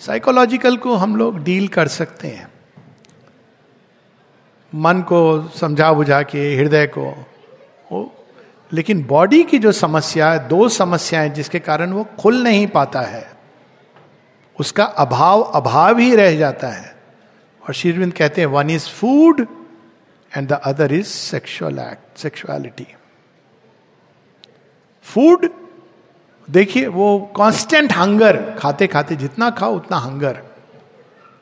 [0.00, 2.48] psychological को हम लोग डील कर सकते हैं।
[4.74, 7.26] मन को समझा बुझा के, हृदय को,
[7.92, 8.26] वो,
[8.72, 13.32] लेकिन बॉडी की जो समस्या है, दो समस्याएँ जिसके कारण वो खुल नहीं पाता है।
[14.60, 16.96] उसका अभाव अभाव ही रह जाता है।
[17.68, 19.46] और शीरविंद कहते हैं one is food
[20.36, 22.86] and the other is sexual act sexuality
[25.06, 25.48] food
[26.48, 30.42] देखिए, वो कांस्टेंट हंगर खाते खाते जितना खाओ उतना हंगर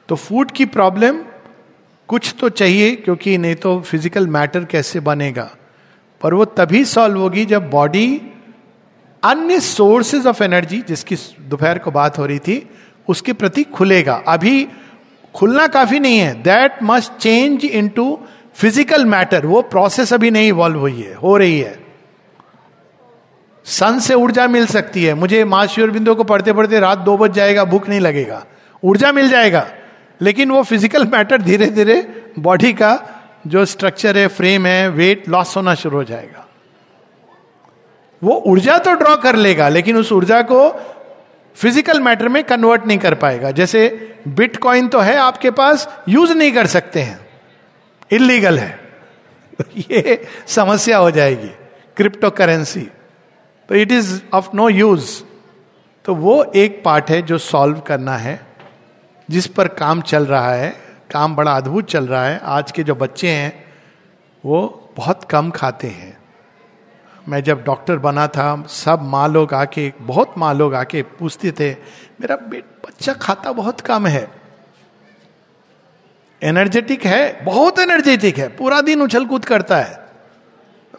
[0.08, 1.18] तो फ़ूड की प्रॉब्लम
[2.08, 5.48] कुछ तो चाहिए, क्योंकि नहीं तो फ़िज़िकल मैटर कैसे बनेगा?
[6.20, 8.20] पर वो तभी सॉल्व होगी जब बॉडी
[9.22, 12.66] अन्य सोर्सेज ऑफ़ एनर्जी जिसकी दोपहर को बात हो रही थी,
[13.08, 14.22] उसके प्रति खुलेगा.
[14.28, 14.68] अभी
[15.34, 16.34] खुलना काफ़ी नहीं है.
[16.42, 18.18] That must change into
[18.56, 21.80] physical matter वो प्रोसेस अभी नहीं इवॉल्व हुई है, हो रही है.
[23.64, 27.32] सन से ऊर्जा मिल सकती है। मुझे माँ बिंदु को पढ़ते पढ़ते रात दो बज
[27.32, 28.46] जाएगा, भूख नहीं लगेगा।
[28.84, 29.66] ऊर्जा मिल जाएगा।
[30.20, 33.00] लेकिन वो फ़िज़िकल मैटर धीरे धीरे बॉडी का
[33.46, 36.46] जो स्ट्रक्चर है फ्रेम है वेट लॉस होना शुरू हो जाएगा।
[38.24, 40.70] वो ऊर्जा तो ड्रॉ कर लेगा, लेकिन उस ऊर्जा को
[41.56, 46.52] फ़िज़िकल मैटर में कन्वर्ट नहीं कर पाएगा। जैसे बिटकॉइन तो है आपके पास यूज़ नहीं
[46.52, 47.20] कर सकते हैं।
[48.12, 48.80] इलीगल है।
[49.76, 51.50] ये समस्या हो जाएगी।
[51.96, 52.90] क्रिप्टो करेंसी
[53.72, 55.22] तो it is of no use
[56.04, 58.46] तो वो एक पार्ट है जो सॉल्व करना है,
[59.30, 60.70] जिस पर काम चल रहा है,
[61.10, 63.64] काम बड़ा अद्भुत चल रहा है, आज के जो बच्चे हैं,
[64.44, 66.18] वो बहुत कम खाते हैं।
[67.28, 71.72] मैं जब डॉक्टर बना था, सब माँ लोग आके, बहुत माँ लोग आके पूछते थे,
[72.20, 74.28] मेरा बच्चा खाता बहुत कम है।
[76.42, 80.04] एनर्जेटिक है, बहुत एनर्जेटिक है, पूरा दिन उछल कूद करता है।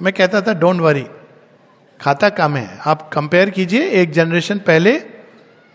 [0.02, 1.08] मैं कहता था डोंट वरी
[2.04, 5.04] खाता कम है। आप कंपेयर कीजिए, एक जनरेशन पहले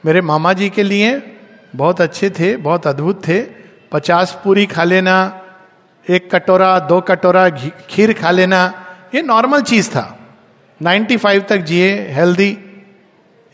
[0.04, 1.36] मेरे मामा जी के लिए
[1.76, 3.42] बहुत अच्छे थे, बहुत अद्भुत थे।
[3.92, 5.44] पचास पूरी खा लेना,
[6.10, 7.50] एक कटोरा, दो कटोरा
[7.90, 10.18] खीर खा लेना, ये नॉर्मल चीज़ था।
[10.82, 12.58] 95 तक जिए हेल्दी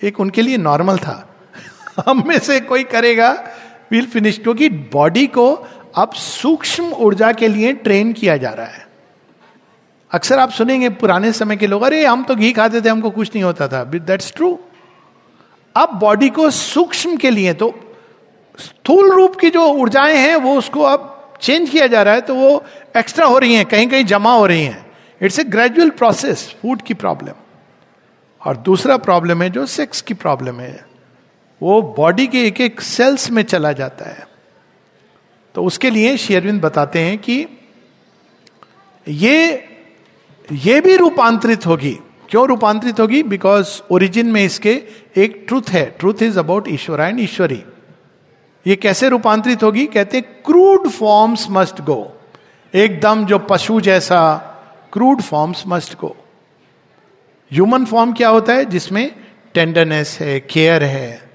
[0.03, 1.37] एक उनके लिए नॉर्मल था।
[2.09, 3.45] हम में से कोई करेगा
[3.91, 5.55] विल फिनिश क्योंकि बॉडी को
[5.97, 8.84] अब सूक्ष्म ऊर्जा के लिए ट्रेन किया जा रहा है।
[10.15, 13.29] अक्सर आप सुनेंगे पुराने समय के लोग, अरे, हम तो घी खाते थे, हमको कुछ
[13.29, 13.85] नहीं होता था.
[13.85, 14.59] दैट्स ट्रू
[15.77, 17.97] अब बॉडी को सूक्ष्म के लिए तो
[18.59, 22.35] स्थूल रूप की जो ऊर्जाएँ हैं, वो उसको अब चेंज किया जा रहा है तो
[22.35, 22.65] वो
[22.97, 24.87] एक्स्ट्रा हो रही हैं कहीं कहीं जमा हो रही हैं।
[25.23, 27.35] It's a gradual process food की प्रॉब्लम
[28.41, 30.87] और दूसरा प्रॉब्लम है जो सेक्स की प्रॉब्लम है।
[31.63, 34.27] वो बॉडी के एक एक सेल्स में चला जाता है।
[35.55, 37.47] तो उसके लिए शेयरविंद बताते हैं कि
[39.09, 39.71] ये
[40.53, 41.99] ये भी रूपांतरित होगी।
[42.31, 43.23] क्यों रूपांतरित होगी?
[43.23, 44.83] बिकॉज़ ओरिजिन में इसके
[45.17, 47.65] एक ट्रूथ है। Truth is about Ishwar and ईश्वरी।
[48.67, 49.87] ये कैसे रूपांतरित होगी?
[49.87, 52.21] कहते क्रूड फॉर्म्स मस्ट गो
[52.75, 54.37] एकदम जो पशु जैसा
[54.93, 56.17] crude forms must go
[57.53, 58.65] human form क्या होता है?
[58.65, 59.15] जिसमें
[59.55, 61.31] टेंडरनेस है केयर है।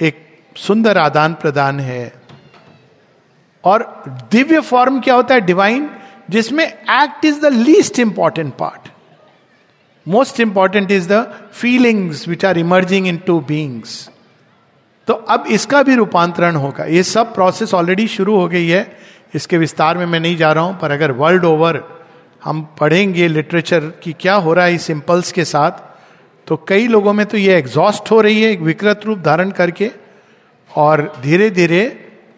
[0.00, 2.12] एक सुंदर आदान प्रदान है।
[3.64, 5.40] और दिव्य फॉर्म क्या होता है?
[5.40, 5.90] डिवाइन
[6.30, 8.88] जिसमें act is the least important part
[10.06, 14.08] most important is the feelings which are emerging into beings
[15.08, 18.82] तो अब इसका भी रूपांतरण होगा। ये सब प्रोसेस ऑलरेडी शुरू हो गई है।
[19.34, 21.82] इसके विस्तार में मैं नहीं जा रहा हूँ, पर अगर वर्ल्ड ओवर
[22.44, 25.82] हम पढ़ेंगे लिटरेचर की क्या हो रहा है इस इम्पल्स के साथ
[26.46, 29.90] तो कई लोगों में तो ये एग्जॉस्ट हो रही है, एक विकृत रूप धारण करके,
[30.70, 31.82] और धीरे धीरे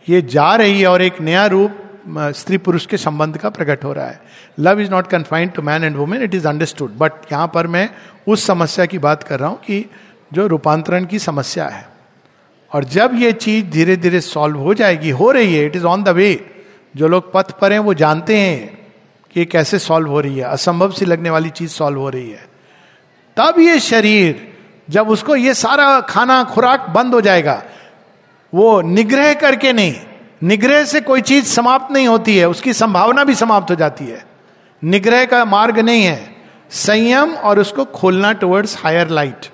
[0.07, 3.93] ये जा रही है और एक नया रूप स्त्री पुरुष के संबंध का प्रकट हो
[3.93, 4.21] रहा है।
[4.59, 7.89] Love is not confined to man and women it is understood but यहाँ पर मैं
[8.29, 9.85] उस समस्या की बात कर रहा हूँ कि
[10.33, 11.87] जो रूपांतरण की समस्या है,
[12.73, 16.03] और जब ये चीज़ धीरे धीरे सॉल्व हो जाएगी, हो रही है it is on
[16.03, 16.35] the way
[16.95, 18.79] जो लोग पथ पर हैं, वो जानते हैं
[19.31, 22.31] कि ये कैसे सॉल्व हो रही है, असंभव सी लगने वाली चीज़ सॉल्व हो रही
[22.31, 22.47] है।
[23.37, 24.49] तब ये शरीर,
[24.91, 27.63] जब उसको ये सारा खाना खुराक बंद हो जाएगा,
[28.53, 29.95] वो निग्रह करके नहीं
[30.43, 34.27] निग्रह से कोई चीज़ समाप्त नहीं होती है, उसकी संभावना भी समाप्त हो जाती है।
[34.85, 36.37] निग्रह का मार्ग नहीं है।
[36.71, 39.47] संयम और उसको खोलना टुवर्ड्स हायर लाइट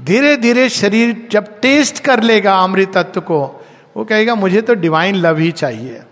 [0.00, 5.14] धीरे धीरे शरीर जब टेस्ट कर लेगा अमृत तत्व को, वो कहेगा, मुझे तो डिवाइन
[5.14, 6.02] लव ही चाहिए।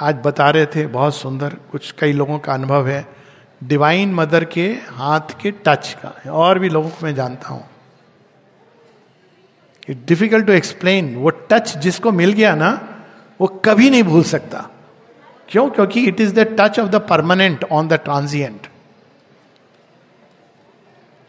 [0.00, 3.06] आज बता रहे थे, बहुत सुंदर, कुछ कई लोगों का अनुभव है।
[3.64, 7.70] डिवाइन मदर के हाथ के टच का, और भी लोगों को मैं जानता हूँ।
[9.88, 12.88] इट डिफ़िकल्ट टू एक्सप्लेन वो टच जिसको मिल गया ना,
[13.40, 14.70] वो कभी नहीं भूल सकता।
[15.48, 15.70] क्यों?
[15.70, 18.66] क्योंकि it is the touch of the permanent on the transient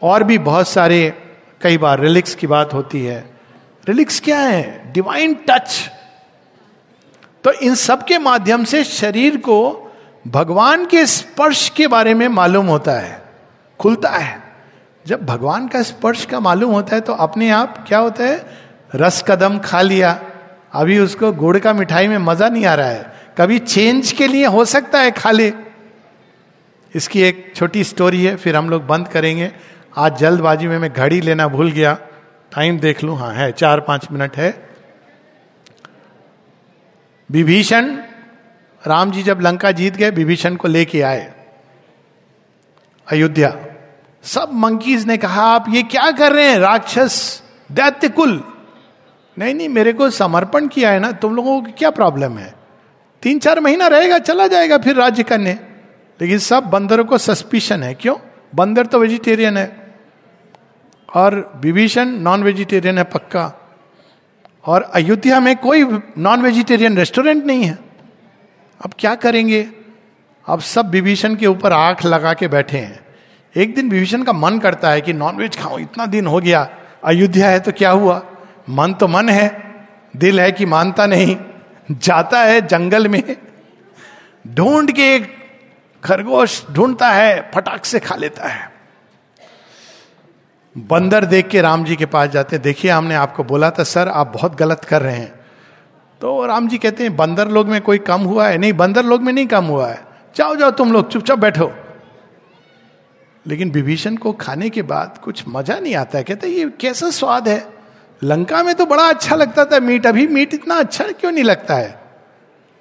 [0.02, 1.14] और भी बहुत सारे,
[1.60, 3.30] कई बार रिलिक्स की बात होती है।
[3.88, 4.92] रिलिक्स क्या है?
[4.92, 5.90] डिवाइन टच
[7.44, 9.86] तो इन सब के माध्यम से शरीर को
[10.28, 13.22] भगवान के स्पर्श के बारे में मालूम होता है।
[13.78, 14.49] खुलता है।
[15.04, 18.44] जब भगवान का स्पर्श का मालूम होता है तो अपने आप क्या होता है?
[18.94, 20.10] रस कदम खा लिया।
[20.72, 24.46] अभी उसको गुड़ का मिठाई में मज़ा नहीं आ रहा है। कभी चेंज के लिए
[24.46, 25.52] हो सकता है खा ले
[26.94, 29.50] इसकी एक छोटी स्टोरी है, फिर हम लोग बंद करेंगे।
[29.96, 31.94] आज जल्दबाजी में मैं घड़ी लेना भूल गया।
[32.52, 34.50] टाइम देख लू। हाँ है, चार पाँच मिनट है।
[37.30, 37.90] विभीषण,
[38.82, 41.32] राम जी जब लंका जीत गए, विभीषण को लेके आए।
[43.06, 43.56] अयोध्या।
[44.22, 47.42] सब मंकीज ने कहा, आप ये क्या कर रहे हैं, राक्षस?
[47.72, 48.44] दैत्य कुल.
[49.38, 52.54] नहीं नहीं, मेरे को समर्पण किया है ना, तुम लोगों को क्या प्रॉब्लम है?
[53.22, 55.58] तीन चार महीना रहेगा, चला जाएगा फिर राज्य करने.
[56.20, 58.14] लेकिन सब बंदरों को सस्पिशन है। क्यों?
[58.54, 59.94] बंदर तो वेजिटेरियन है।
[61.14, 63.70] और विभीषण नॉन वेजिटेरियन है पक्का।
[64.66, 67.78] और अयोध्या में कोई नॉन वेजिटेरियन रेस्टोरेंट नहीं है।
[68.84, 69.68] अब क्या करेंगे?
[70.46, 73.09] अब सब विभीषण के ऊपर आँख लगा के बैठे हैं।
[73.56, 76.68] एक दिन विभीषण का मन करता है कि नॉनवेज खाओ इतना दिन हो गया,
[77.04, 78.22] अयोध्या है तो क्या हुआ?
[78.70, 79.74] मन तो मन है,
[80.16, 81.36] दिल है कि मानता नहीं,
[81.90, 83.36] जाता है जंगल में,
[84.48, 85.36] ढूंढ के एक
[86.04, 88.72] खरगोश ढूंढता है, फटाक से खा लेता है।
[90.78, 94.26] बंदर देख के राम जी के पास जाते देखिए, हमने आपको बोला था, सर, आप
[94.26, 95.40] बहुत गलत कर रहे हैं।
[96.20, 98.58] तो राम जी कहते हैं, बंदर लोग में कोई कम हुआ है?
[98.58, 100.04] नहीं, बंदर लोग में नहीं कम हुआ है।
[100.36, 101.72] जाओ जाओ, तुम लोग चुपचाप बैठो।
[103.46, 107.48] लेकिन विभीषण को खाने के बाद कुछ मज़ा नहीं आता है। कहते ये कैसा स्वाद
[107.48, 107.72] है?
[108.22, 111.74] लंका में तो बड़ा अच्छा लगता था मीट। अभी मीट इतना अच्छा क्यों नहीं लगता
[111.74, 112.00] है?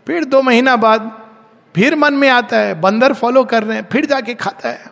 [0.07, 1.11] फिर दो महीना बाद
[1.75, 4.91] फिर मन में आता है, बंदर फॉलो कर रहे हैं, फिर जाके खाता है।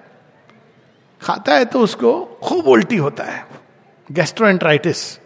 [1.22, 3.46] खाता है तो उसको खूब उल्टी होता है।
[4.12, 5.20] गैस्ट्रोएंट्राइटिस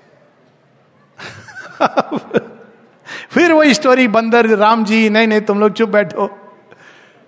[3.32, 6.40] फिर वही स्टोरी बंदर, राम जी, नहीं नहीं, तुम लोग चुप बैठो।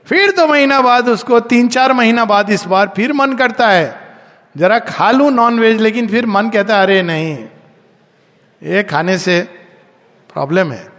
[0.07, 4.17] फिर दो महीना बाद उसको तीन चार महीना बाद इस बार फिर मन करता है।
[4.57, 7.37] जरा खा लू नॉन वेज लेकिन फिर मन कहता है, अरे नहीं,
[8.63, 9.41] ये खाने से
[10.33, 10.91] प्रॉब्लम है।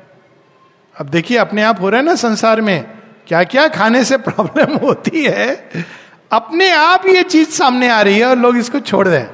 [1.01, 2.85] अब देखिए, अपने आप हो रहा है ना संसार में
[3.27, 5.71] क्या क्या खाने से प्रॉब्लम होती है?
[6.33, 9.25] अपने आप ये चीज़ सामने आ रही है और लोग इसको छोड़ दें।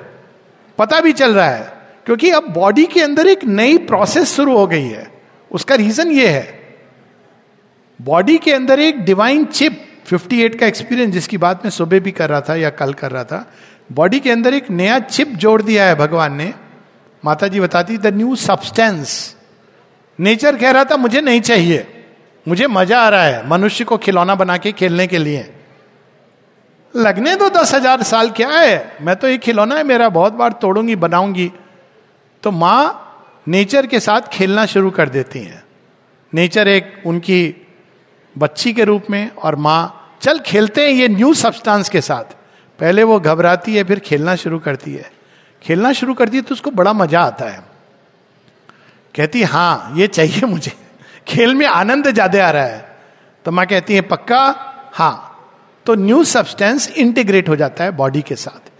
[0.79, 1.73] पता भी चल रहा है,
[2.07, 6.29] क्योंकि अब बॉडी के अंदर एक नई प्रोसेस शुरू हो गई है। उसका रीजन ये
[6.29, 6.60] है।
[8.01, 12.31] बॉडी के अंदर एक डिवाइन चिप 58 का एक्सपीरियंस जिसकी बात मैं सुबह भी कर
[12.31, 13.47] रहा था या कल कर रहा था
[13.93, 16.55] बॉडी के अंदर एक नया चिप जोड़ दिया है भगवान ने।
[17.25, 19.37] माता जी बताती द न्यू सब्सटेंस
[20.19, 21.87] नेचर कह रहा था, मुझे नहीं चाहिए।
[22.49, 25.55] मुझे मज़ा आ रहा है मनुष्य को खिलौना बना के खेलने के लिए।
[26.97, 28.99] लगने दो दस हज़ार साल क्या है?
[29.03, 31.53] मैं तो एक खिलौना है मेरा, बहुत बार तोड़ूँगी, बनाऊँगी।
[32.43, 35.65] तो माँ नेचर के साथ खेलना शुरू कर देती हैं।
[36.35, 37.60] नेचर एक उनकी
[38.41, 42.37] बच्ची के रूप में और माँ, चल खेलते हैं ये न्यू सब्सटेंस के साथ।
[42.79, 45.11] पहले वो घबराती है, फिर खेलना शुरू करती है।
[45.63, 47.65] खेलना शुरू करती है तो उसको बड़ा मज़ा आता है।
[49.15, 50.73] कहती हाँ ये चाहिए मुझे।
[51.29, 52.99] खेल में आनंद ज़्यादा आ रहा है।
[53.45, 54.43] तो माँ कहती है, पक्का?
[54.93, 55.27] हाँ।
[55.87, 58.71] तो न्यू सब्सटेंस इंटीग्रेट हो जाता है बॉडी के साथ।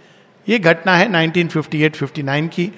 [0.49, 2.71] ये घटना है 1958-59 की।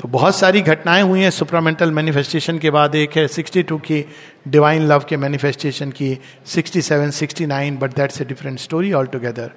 [0.00, 4.04] तो बहुत सारी घटनाएँ हुई हैं। सुपरामेंटल मैनिफेस्टेशन के बाद एक है 62 की
[4.48, 9.50] डिवाइन लव के मैनिफेस्टेशन की 67, 69 but that's a different story altogether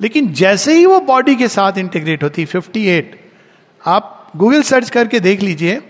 [0.00, 3.16] लेकिन जैसे ही वो बॉडी के साथ इंटीग्रेट होती 58
[3.82, 5.80] आप गूगल सर्च करके देख लीजिए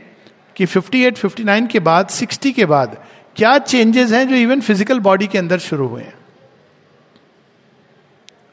[0.56, 2.96] कि 58, 59 के बाद 60 के बाद
[3.36, 6.17] क्या चेंजेस हैं जो इवन फ़िज़िकल बॉडी के अंदर शुरू हुए हैं।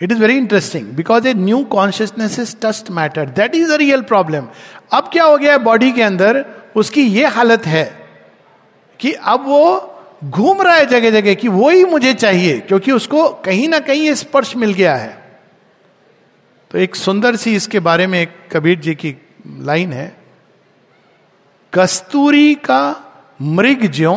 [0.05, 4.01] It is very interesting because a new consciousness is just matter that is a real
[4.03, 4.47] problem
[4.93, 6.45] अब क्या हो गया है बॉडी के अंदर?
[6.75, 7.85] उसकी ये हालत है
[8.99, 9.91] कि अब वो
[10.23, 14.13] घूम रहा है जगह जगह कि वो ही मुझे चाहिए, क्योंकि उसको कहीं ना कहीं
[14.13, 15.13] स्पर्श मिल गया है।
[16.71, 19.15] तो एक सुंदर सी इसके बारे में एक कबीर जी की
[19.59, 20.07] लाइन है।
[21.73, 22.81] कस्तूरी का
[23.41, 24.13] मृग ज्यो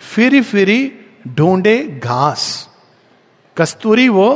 [0.00, 0.80] फिरी फिरी
[1.28, 2.68] ढूंढे घास।
[3.56, 4.28] कस्तूरी वो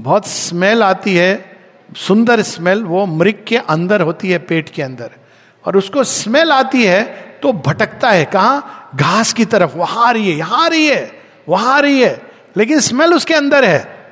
[0.00, 1.56] बहुत स्मेल आती है,
[1.96, 5.10] सुंदर स्मेल वो मृग के अंदर होती है, पेट के अंदर।
[5.64, 7.04] और उसको स्मेल आती है
[7.42, 8.62] तो भटकता है। कहा?
[8.94, 11.12] घास की तरफ़। वहाँ आ रही है, यहाँ आ रही है,
[11.48, 12.22] वहाँ आ रही है।
[12.56, 14.10] लेकिन स्मेल उसके अंदर है।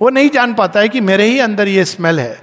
[0.00, 2.42] वो नहीं जान पाता है कि मेरे ही अंदर ये स्मेल है।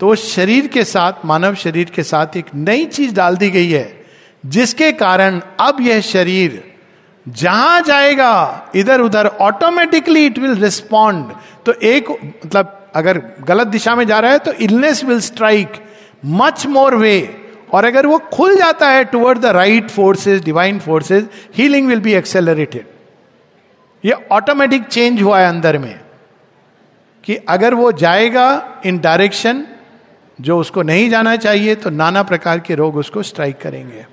[0.00, 4.04] तो शरीर के साथ, मानव शरीर के साथ एक नई चीज़ डाल दी गई है,
[4.46, 6.77] जिसके कारण अब यह शरीर
[7.28, 11.32] जहाँ जाएगा, इधर उधर ऑटोमेटिकली इट विल रिस्पॉन्ड
[11.66, 13.18] तो एक मतलब अगर
[13.48, 15.72] गलत दिशा में जा रहा है तो illness will strike
[16.26, 21.24] much more way और अगर वो खुल जाता है toward the right forces divine forces
[21.56, 22.86] healing will be accelerated
[24.04, 26.00] ये ऑटोमेटिक चेंज हुआ है अंदर में,
[27.24, 29.64] कि अगर वो जाएगा इन डायरेक्शन
[30.40, 34.06] जो उसको नहीं जाना चाहिए तो नाना प्रकार के रोग उसको स्ट्राइक करेंगे।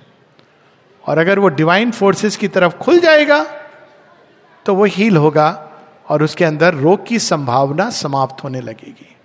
[1.06, 3.44] और अगर वो डिवाइन फोर्सेस की तरफ़ खुल जाएगा
[4.66, 5.48] तो वो हील होगा
[6.10, 9.16] और उसके अंदर रोग की संभावना समाप्त होने लगेगी।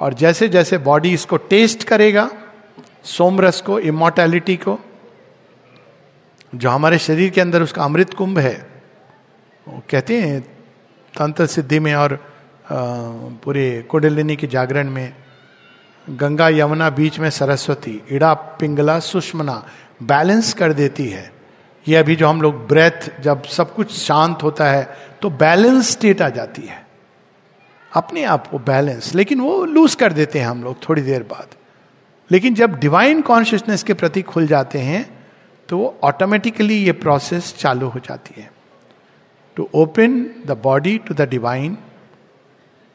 [0.00, 2.30] और जैसे जैसे बॉडी इसको टेस्ट करेगा,
[3.04, 4.78] सोमरस को इमोर्टैलिटी को,
[6.54, 8.56] जो हमारे शरीर के अंदर उसका अमृत कुंभ है,
[9.66, 10.40] वो कहते हैं,
[11.14, 12.18] तंत्र सिद्धि में और
[13.44, 15.12] पूरे कुंडलिनी के जागरण में,
[16.06, 19.62] गंगा यमुना बीच में सरस्वती, इड़ा पिंगला सुषमना
[20.00, 21.30] बैलेंस कर देती है।
[21.86, 26.22] ये अभी जो हम लोग ब्रेथ, जब सब कुछ शांत होता है तो बैलेंस स्टेट
[26.22, 26.84] आ जाती है।
[27.92, 31.54] अपने आप को बैलेंस। लेकिन वो लूज कर देते हैं हम लोग थोड़ी देर बाद।
[32.30, 35.04] लेकिन जब डिवाइन कॉन्शियसनेस के प्रति खुल जाते हैं
[35.68, 38.50] तो वो ऑटोमेटिकली ये प्रोसेस चालू हो जाती है।
[39.56, 41.76] To open the body to the divine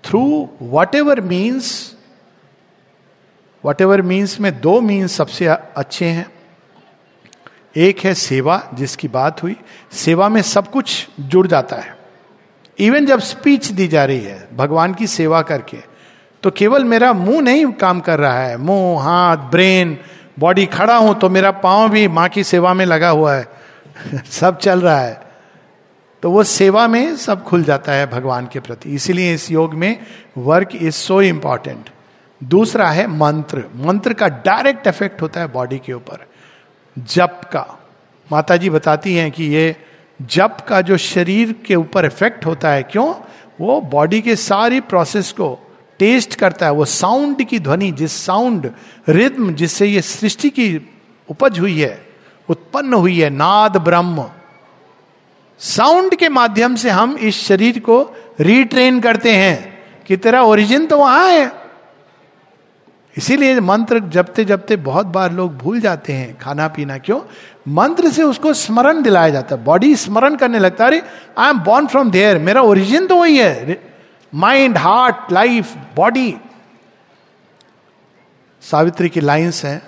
[0.03, 0.49] through
[0.95, 1.95] whatever means
[3.81, 6.40] whatever means में दो मीन्स सबसे अच्छे हैं।
[7.77, 9.55] एक है सेवा, जिसकी बात हुई।
[9.91, 11.97] सेवा में सब कुछ जुड़ जाता है।
[12.79, 15.77] इवन जब स्पीच दी जा रही है, भगवान की सेवा करके
[16.43, 19.97] तो केवल मेरा मुँह नहीं काम कर रहा है। मुँह, हाथ ब्रेन
[20.39, 23.47] बॉडी खड़ा हूँ तो मेरा पाँव भी माँ की सेवा में लगा हुआ है।
[24.25, 25.21] सब चल रहा है।
[26.23, 29.99] तो वो सेवा में सब खुल जाता है भगवान के प्रति। इसीलिए इस योग में
[30.37, 31.89] वर्क इज़ सो इंपॉर्टेंट
[32.43, 36.30] दूसरा है मंत्र। मंत्र का डायरेक्ट इफ़ेक्ट होता है बॉडी के ऊपर।
[36.99, 37.79] जप का।
[38.31, 39.75] माता जी बताती हैं कि ये
[40.21, 43.15] जप का जो शरीर के ऊपर इफ़ेक्ट होता है, क्यों?
[43.61, 48.71] वो बॉडी के सारी प्रोसेस को टेस्ट करता है। वो साउंड की ध्वनि, जिस साउंड
[49.09, 50.89] रिद्म जिससे ये सृष्टि की
[51.29, 52.05] उपज हुई है,
[52.49, 54.29] उत्पन्न हुई है, नाद ब्रह्म।
[55.59, 59.71] साउंड के माध्यम से हम इस शरीर को रिट्रेन करते हैं।
[60.07, 61.60] कि तेरा ओरिजिन तो वहाँ है।
[63.15, 67.19] इसीलिए मंत्र जपते जपते बहुत बार लोग भूल जाते हैं, खाना पीना क्यों?
[67.67, 71.01] मंत्र से उसको स्मरण दिलाया जाता है। बॉडी स्मरण करने लगता है, अरे
[71.37, 73.79] I am born from there मेरा ओरिजिन तो वही है।
[74.33, 76.33] Mind heart life body
[78.63, 79.81] Savitri की लाइन्स हैं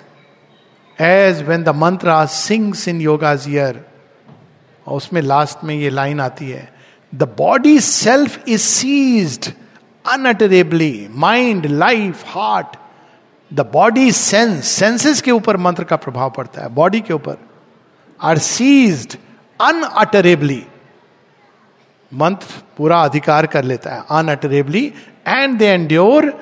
[0.98, 3.84] as when the mantra sings in yoga's ear
[4.86, 6.68] और उसमें लास्ट में ये लाइन आती है
[7.12, 9.52] the body self is seized
[10.04, 12.76] unalterably mind life heart
[13.54, 16.68] the body sense senses के ऊपर मंत्र का प्रभाव पड़ता है.
[16.68, 17.36] बॉडी के ऊपर.
[18.20, 19.16] आर सीज्ड
[19.60, 20.64] अनअटरेबली
[22.12, 24.04] मंत्र पूरा अधिकार कर लेता है.
[24.10, 24.92] Unalterably
[25.26, 26.32] and they endure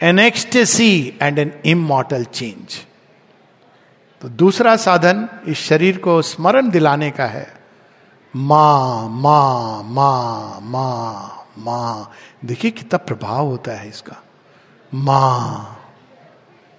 [0.00, 2.78] an ecstasy and an immortal change
[4.22, 7.46] तो दूसरा साधन इस शरीर को स्मरण दिलाने का है.
[8.34, 10.88] मा मा मा मा
[11.58, 12.12] मा.
[12.44, 14.16] देखिए कितना प्रभाव होता है इसका.
[14.92, 15.78] माँ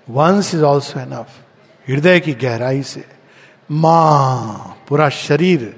[0.08, 1.40] वंस इज़ ऑल्सो एनफ
[1.88, 3.04] हृदय की गहराई से
[3.72, 5.74] माँ पूरा शरीर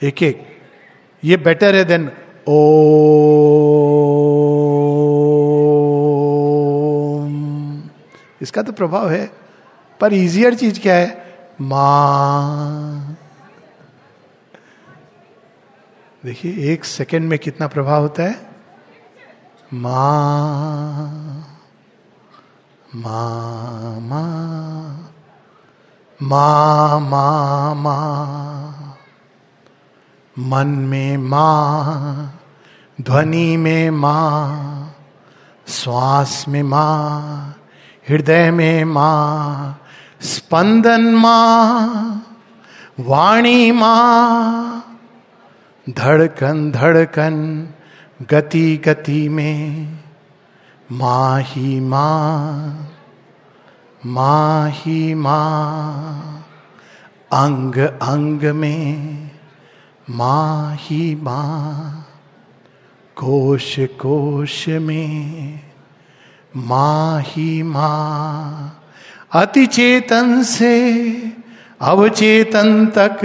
[0.00, 0.46] एक एक
[1.22, 2.10] ये बेटर है देन
[2.48, 2.58] ओ
[8.42, 9.26] इसका तो प्रभाव है
[10.00, 11.08] पर इजियर चीज़ क्या है
[11.60, 13.16] माँ
[16.22, 18.36] देखिए एक सेकंड में कितना प्रभाव होता है
[19.72, 21.49] माँ
[22.96, 24.50] मा मा
[27.74, 28.30] मा
[30.38, 32.40] मन में माँ,
[33.00, 34.94] ध्वनि में माँ,
[35.68, 37.56] श्वास में माँ,
[38.08, 39.80] हृदय में माँ,
[40.20, 42.26] स्पंदन माँ,
[43.00, 44.96] वाणी माँ,
[45.90, 47.68] धड़कन धड़कन
[48.30, 49.99] गति गति में।
[50.92, 52.88] माँ ही माँ
[54.06, 56.44] माँ ही माँ
[57.32, 59.30] अंग अंग में
[60.10, 62.06] माँ ही माँ
[63.16, 65.60] कोश कोश में
[66.56, 68.76] माँ ही माँ
[69.32, 70.76] अति चेतन से
[71.80, 73.24] अवचेतन तक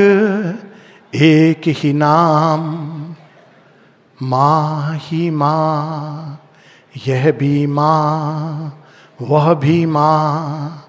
[1.15, 2.63] एक ही नाम
[4.21, 6.41] माँ ही माँ
[7.07, 8.85] यह भी माँ,
[9.21, 10.87] वह भी माँ,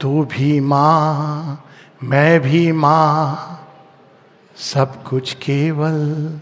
[0.00, 1.64] तू भी माँ,
[2.02, 3.50] मैं भी माँ।
[4.56, 6.40] सब कुछ केवल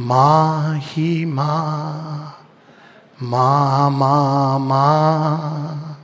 [0.00, 2.36] माँ ही माँ
[3.22, 5.96] माँ माँ माँ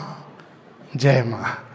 [0.96, 1.67] जय माँ।